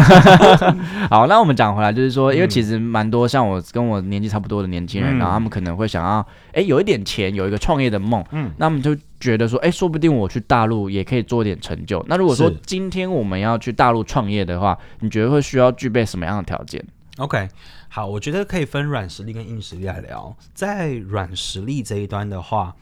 [1.10, 12.02] 好，那我们讲回来，就是说，因为其实蛮多像我跟我年纪差不多的年轻人，然后他们可能会想要，哎，有一点钱，有一个创业的梦，嗯，那么就觉得说，哎，说不定我去大陆也可以做点成就。
[12.08, 16.82] 那如果说今天我们要去大陆创业的话，你觉得会需要具备什么样的条件
[17.18, 17.46] ？OK，
[17.88, 20.34] 好，我觉得可以分软实力跟硬实力来聊。
[20.54, 22.74] 在软实力这一端的话。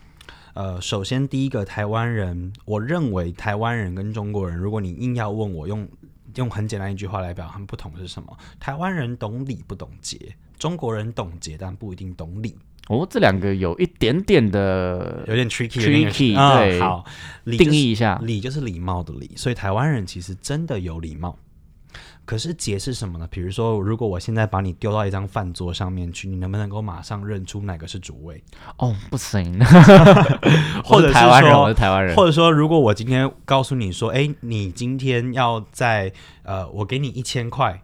[0.59, 5.89] 呃，首先第一个台湾人，我认为台湾人跟中国人，如果你硬要问我用
[6.35, 8.37] 用很简单一句话来表，他们不同是什么？
[8.59, 10.19] 台湾人懂礼不懂节，
[10.59, 12.57] 中国人懂节但不一定懂礼。
[12.89, 17.05] 哦，这两个有一点点的有点 tricky tricky，对，好，
[17.45, 21.39] 定义一下，礼就是礼貌的礼，所以台湾人其实真的有礼貌。
[22.29, 23.27] 可是解是什么呢？
[23.31, 28.45] 比如说，如果我现在把你丢到一张饭桌上面去，你能不能够马上认出哪个是主位？
[28.77, 29.59] 哦，不行。
[30.85, 32.15] 或者台湾人，我是台湾人。
[32.15, 36.13] 或者说，如果我今天告诉你说，哎，你今天要在
[36.43, 37.81] 呃，我给你一千块，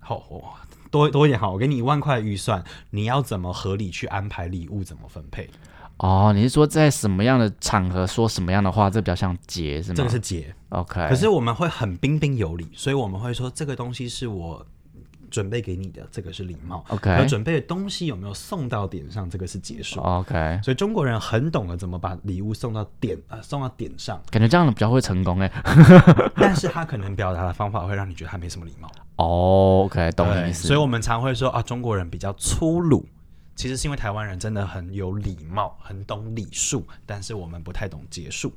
[0.00, 0.56] 好，
[0.90, 5.50] 多多一点好，我给你一万块预算，你要怎么合理去安排礼物，怎么分配？
[5.98, 9.94] 哦，你是说在什么样的场合说什么样的话，这比较像节是吗？
[9.96, 11.06] 这个是节，OK。
[11.08, 14.66] 可是我们会很彬彬有礼，所以我们会说这个东西是我
[15.30, 17.10] 准备给你的，这个是礼貌，OK。
[17.10, 20.58] 而准备的东西有没有送到点上，这个是结束，OK。
[20.64, 25.52] 所以中国人很懂得怎么把礼物送到点啊，送到点上，感觉这样的比较会成功哎。
[26.34, 28.90] 但是他可能表达的方法会让你觉得他没什么礼貌。
[29.16, 30.66] 哦，OK，懂意思。
[30.66, 33.06] 所以我们常会说啊，中国人比较粗鲁。
[33.56, 38.52] 其实是因为台湾人真的很有礼貌，很懂礼数，但是我们不太懂结束，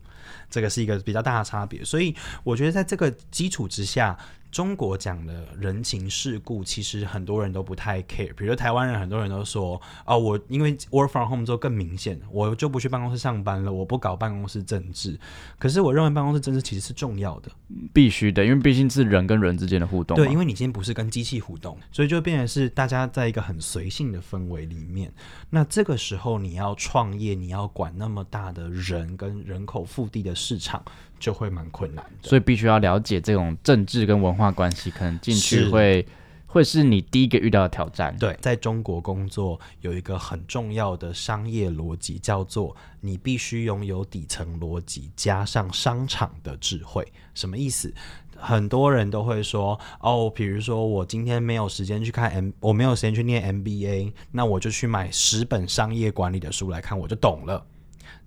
[0.50, 1.84] 这个是一个比较大的差别。
[1.84, 4.18] 所以我觉得在这个基础之下。
[4.52, 8.34] 中国讲的人情世故，其实很多人都不太 care。
[8.36, 15.20] 比如台湾人，很多人都说：“哦，我因为 work from home 之后更明显，我就不去办公室上班了，我不搞办公室政治。”
[15.60, 17.52] 可是我认为办公室政治其实是重要的，
[17.94, 20.16] 必须的，因为毕竟是人跟人之间的互动。
[20.16, 25.14] 对，因为你今天不是跟机器互动，所以就变成是大家在一个很随性的氛围里面。
[25.50, 30.84] 那这个时候你要创业，你要管那么大的人跟人口腹地的市场。
[31.20, 36.06] 就会蛮困难，所以必须要了解这种政治跟文化关系，可能进去会
[36.46, 38.16] 会是你第一个遇到的挑战。
[38.18, 47.06] 对，在中国工作有一个很重要的商业逻辑，叫做你必须拥有底层逻辑加上商场的智慧。
[47.34, 47.94] 什么意思？
[48.40, 57.66] 很多人都会说，哦，比如说我今天没有时间去看 M，我没有时间去念 MBA，那我就去买十本商业管理的书来看，我就懂了。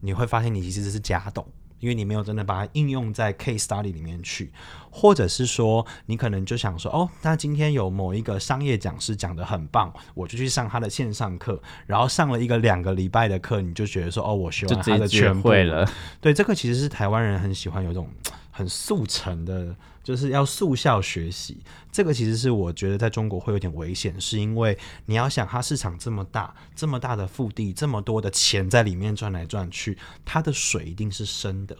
[0.01, 1.47] 你会发现你其实是假懂。
[1.81, 4.53] 因为你没有真的把它应用在 case study 里面去，
[4.91, 15.91] 或者是说你可能就想说，哦，那今天有某一个商业讲师讲的很棒，我就去上他的线上课，然后上了一个两个礼拜的课，你就觉得说，哦，我学完他的全会了。
[16.21, 18.09] 对，这个其实是台湾人很喜欢有种
[18.61, 19.75] 很速成的。
[20.03, 21.59] 就是要速效学习，
[21.93, 31.77] 这个其实是我觉得在中国会有点危险，是因为你要想它市场这么大，这么大的腹地，这么多的钱在里面转来转去，它的水一定是深的。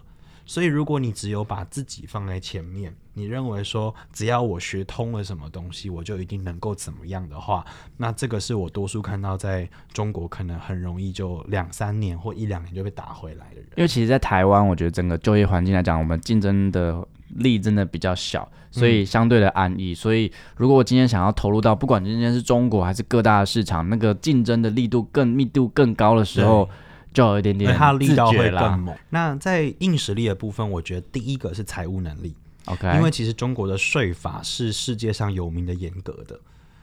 [0.51, 13.65] 所以如果你只有把自己放在前面，你认为说只要我学通了什么东西，我就一定能够怎么样的话，那这个是我多数看到在中国可能很容易就两三年或一两年就被打回来的人。
[13.77, 17.07] 因为其实，在台湾，我觉得整个就业环境来讲，我们竞争的。
[17.37, 19.93] 力真的比较小，所以相对的安逸。
[19.93, 26.69] 所以如果我今天想要投入到不管今天是中国还是各大的市场，那个竞争的力度更密度更高的时候，
[27.13, 28.95] 就有一点点它力道会更猛。
[29.09, 32.35] 那在硬实力的部分，我觉得第一个是财务能力。
[32.65, 36.39] OK，因为其实中国的税法是世界上有名的严格的，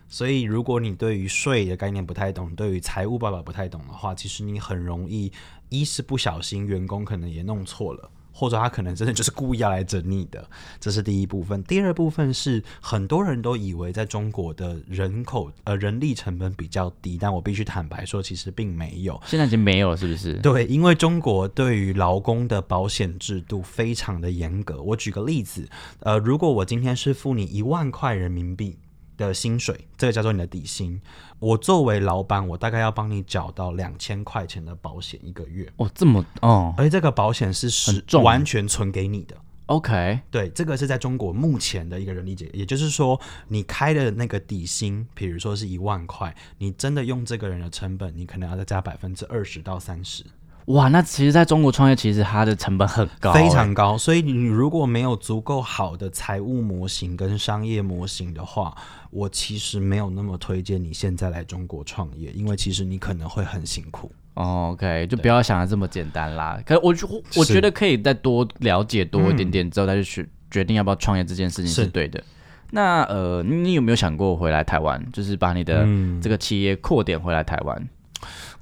[0.09, 5.33] 所以如果你对于税的概念不太懂，对于财务爸爸不太懂的话，其实你很容易
[5.69, 8.11] 一是不小心，员工可能也弄错了。
[8.39, 11.61] 或者他可能真的就是故意要来整你的，这是第一部分。
[11.65, 19.21] 第二部分是很多人都以为在中国的人口呃人力成本比较低，但我必须坦白说，其实并没有。
[19.27, 20.35] 现在已经没有了，是不是？
[20.35, 24.81] 对，因为中国对于劳工的保险制度非常的严格。
[24.83, 25.69] 我举个例子，
[25.99, 28.79] 呃，如果我今天是付你一万块人民币。
[29.19, 30.99] 的薪水，这个叫做你的底薪。
[31.39, 35.71] 我作为老板，我大概要帮你缴到两千块钱的保险一个月。
[35.77, 39.37] 哦，这么哦，而且这个保险是是完全存给你的。
[39.67, 50.25] OK，对，这个是在中国目前的一个人力解，也就是说，你开的那个底薪，比如说是一万块，你真的用这个人的成本，你可能要再加百分之二十到三十。
[50.69, 53.97] 哇，那其实，在中国创业，其实它的成本很高，非常高。
[53.97, 58.77] 所以，你如果没有足够好的财务模型跟商业模型的话，
[59.11, 64.13] 我其实没有那么推荐你现在来中国创业，因为其实你可能会很辛苦。
[64.35, 66.61] OK，就不要想的这么简单啦。
[66.67, 66.95] 可我
[67.35, 72.23] 我觉得可以再多了解多一点点之后，再去决决定要不要创业这件事情是对的。
[72.71, 75.87] 那呃，你有没有想过回来台湾，就是把你的
[76.21, 77.89] 这个企业扩点回来台湾？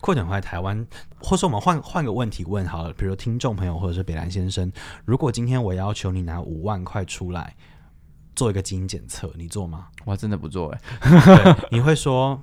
[0.01, 0.87] 扩展回来台湾，
[1.21, 4.71] 或者说我们换换个问题问好了，比如听众朋友或者是北兰先生，
[5.05, 7.55] 如果今天我要求你拿五万块出来
[8.35, 9.89] 做一个基因检测，你做吗？
[10.05, 12.41] 我真的不做哎，你会说？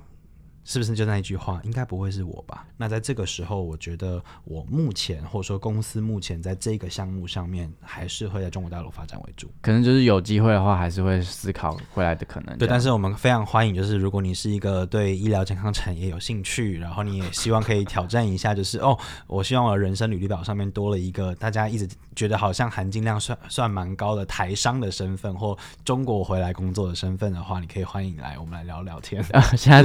[0.64, 1.60] 是不是就那一句话？
[1.64, 2.66] 应该不会是我吧？
[2.76, 9.50] 那在这个时候，我觉得我目前或者说公司目前在这个项目上面，还是会在中国大陆发展为主。
[9.60, 12.56] 可能就是有机会的话，还是会思考回来的可能。
[12.58, 21.86] 对，但是我们非常欢迎，就是如果你是一个对医疗健康产业有兴趣，然后你也希望可以挑战一下，就是哦，我希望我的人生履历表上面多了一个大家一直
[22.16, 29.22] 觉得好像含金量算算蛮高的台商的身份，或中国回来工作的身份的话，你可以欢迎来，我们来聊聊天。
[29.56, 29.82] 现在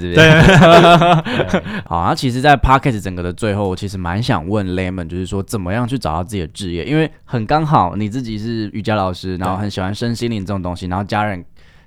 [0.00, 1.50] 这边 linking。
[1.50, 2.14] 对， 好啊。
[2.14, 6.84] 其实，在 podcast 整个的最后，我其实蛮想问 Lemon，就是说怎么样去找到自己的职业？
[6.84, 11.44] 因为很刚好你自己是瑜伽老师，然后很喜欢身心灵这种东西，然后家人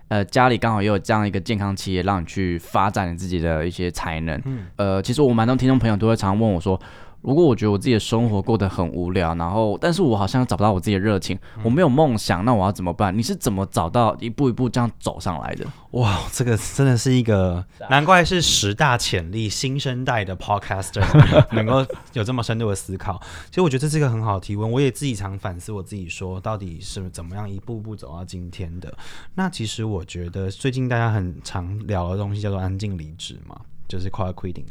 [0.08, 4.42] 呃家里刚好也有这样一个健康企业，让你去发展你自己的一些才能。
[4.46, 6.80] 嗯，呃，其实我蛮多听众朋友都会常问我说。
[7.22, 13.16] 如果我觉得我自己的生活过得很无聊，然后但是我好像找不到我自己的热情，我没有梦想，那我要怎么办？
[13.16, 15.66] 你是怎么找到一步一步这样走上来的？
[15.92, 21.04] 哇，这个真的是一个难怪是十大潜力新生代的 podcaster
[21.54, 23.20] 能够有这么深度的思考。
[23.50, 28.94] 其实我觉得这是一个很好的提问，我也自己常反思我自己，说到底是怎么样一步步走到今天的。
[29.36, 33.60] 那其实我觉得最近大家很常聊的东西叫做安静离职嘛。
[33.90, 34.64] 就是 quiet quitting。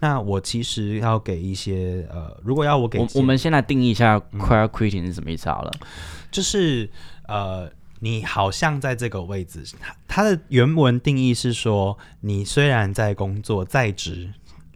[0.00, 5.72] 那我其实要给一些呃，如果要我给，我我们先来定义一下 quiet quitting 是什么意思好了。
[6.30, 6.90] 就是
[7.28, 7.70] 呃，
[8.00, 14.28] 你好像在这个位置，它它的原文定义是说，你虽然在工作在职，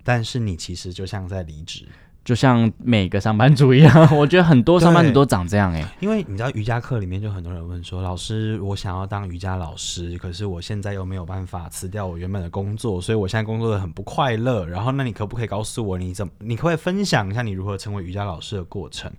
[0.02, 1.84] 但是你其实就像在离职。
[2.24, 5.82] 就像每个上班族一样， 我觉得很多上班族都长这样哎。
[6.00, 14.66] 因为你知道瑜伽课里面就很多人问说，老师，我想要当瑜伽老师，可是我现在又没有办法辞掉我原本的工作，所以我现在工作的很不快乐。
[14.66, 19.10] 然后，那你可不可以告诉我，你怎么，你可不可以分享一下你如何成为瑜伽老师的过程？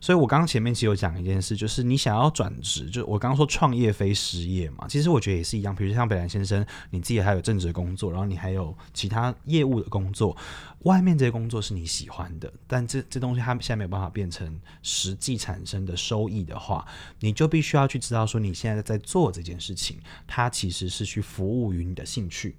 [0.00, 5.74] 所以我刚刚前面其实有讲一件事，就是你想要转职，就我刚刚说创业非失业嘛，其实我觉得也是一样。
[5.74, 10.34] 比如像北兰先生，你自己还有正职工作，然后你还有其他业务的工作。
[10.84, 16.86] 外面这些工作是你喜欢的，但这这东西它现在没有办法变成实际产生的收益的话，
[17.20, 22.56] 你就必须要去知道说你现在在做这件事情，它其实是去服务于你的兴趣。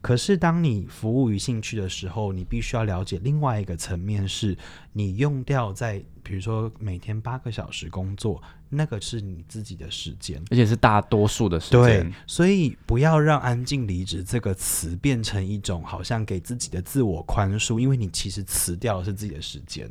[0.00, 4.56] 可是当你服务于兴趣的时候，你必须要了解另外一个层面，是
[4.92, 8.42] 你用掉在比如说每天八个小时工作。
[8.74, 11.80] 那个是你自己的时间，而且是大多数的时间。
[11.80, 19.88] 对，所以不要让“安静离职”这个词变成一种好像给自己的自我宽恕，因为你其实辞掉的是自己的时间。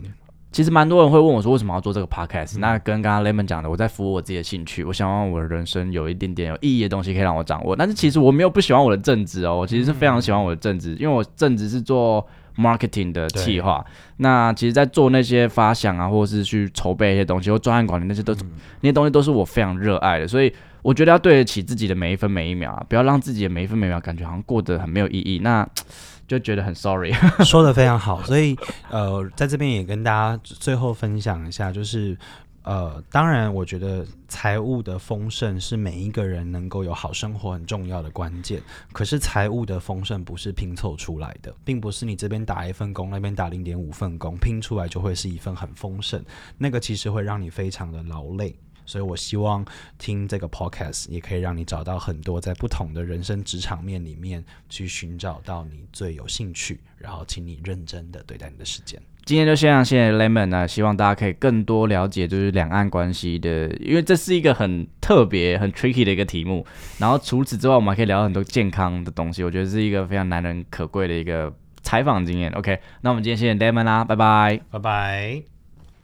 [0.51, 2.57] 其实蛮多人会问我说，为什么要做这个 podcast？
[2.57, 7.75] 那跟刚刚 Lemon 讲的，我在服务我自己的兴趣，我想让我的人生有一点点有意义的东西可以让我掌握。
[7.75, 12.27] 但是其实我没有不喜欢我的正职哦，我其实是非常喜欢我的正职，因为我正职是做。
[12.57, 13.83] Marketing 的计划，
[14.17, 18.33] 那其实，在做那些发想啊，或者是去筹备一些东西，或专案管理那些，都
[18.81, 20.27] 那些东西都是我非常热爱的。
[20.27, 25.67] 所以，我觉得要对得起自己的每一分每一秒啊，不要让自己的每一分每一秒感觉好像过得很没有意义，那
[26.27, 27.11] 就觉得很 sorry。
[27.43, 28.55] 说的非常好，所以
[28.89, 32.17] 呃，在这边也跟大家最后分享一下，就是。
[32.63, 38.61] 呃，当然，我觉得财务的丰盛是每一个人能够有好生活很重要的关键。
[38.93, 46.23] 可是，财务的丰盛不是拼凑出来的，并不是你这边打一份工，那边打零点五份工，拼出来就会是一份很丰盛。
[46.57, 48.55] 那个其实会让你非常的劳累。
[48.83, 49.65] 所以我希望
[49.97, 59.01] 听这个 podcast 也可以让你找到很多在不同的人生职场面里面去寻找到你最有兴趣，然后请你认真的对待你的时间。
[59.31, 66.65] 今天就先谢谢 Lemon 呢，希望大家可以更多了解就是两岸关系的，因为这是一个很特别、很 tricky 的一个题目。
[66.97, 71.49] 然后除此之外，我们还可以聊很多健康的东西，我觉得是一个非常难能可贵的一个
[71.81, 72.51] 采访经验。
[72.51, 75.41] OK，那我们今天谢谢 Lemon 啦，拜拜，拜拜。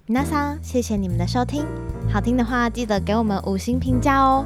[0.05, 1.65] 那桑，谢谢你们的收听，
[2.09, 4.45] 好听的话记得给我们五星评价哦。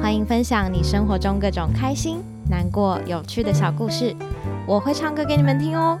[0.00, 4.16] 欢迎分享你生活中各种开心、难过、有趣的小故事，
[4.66, 6.00] 我会唱歌给你们听哦。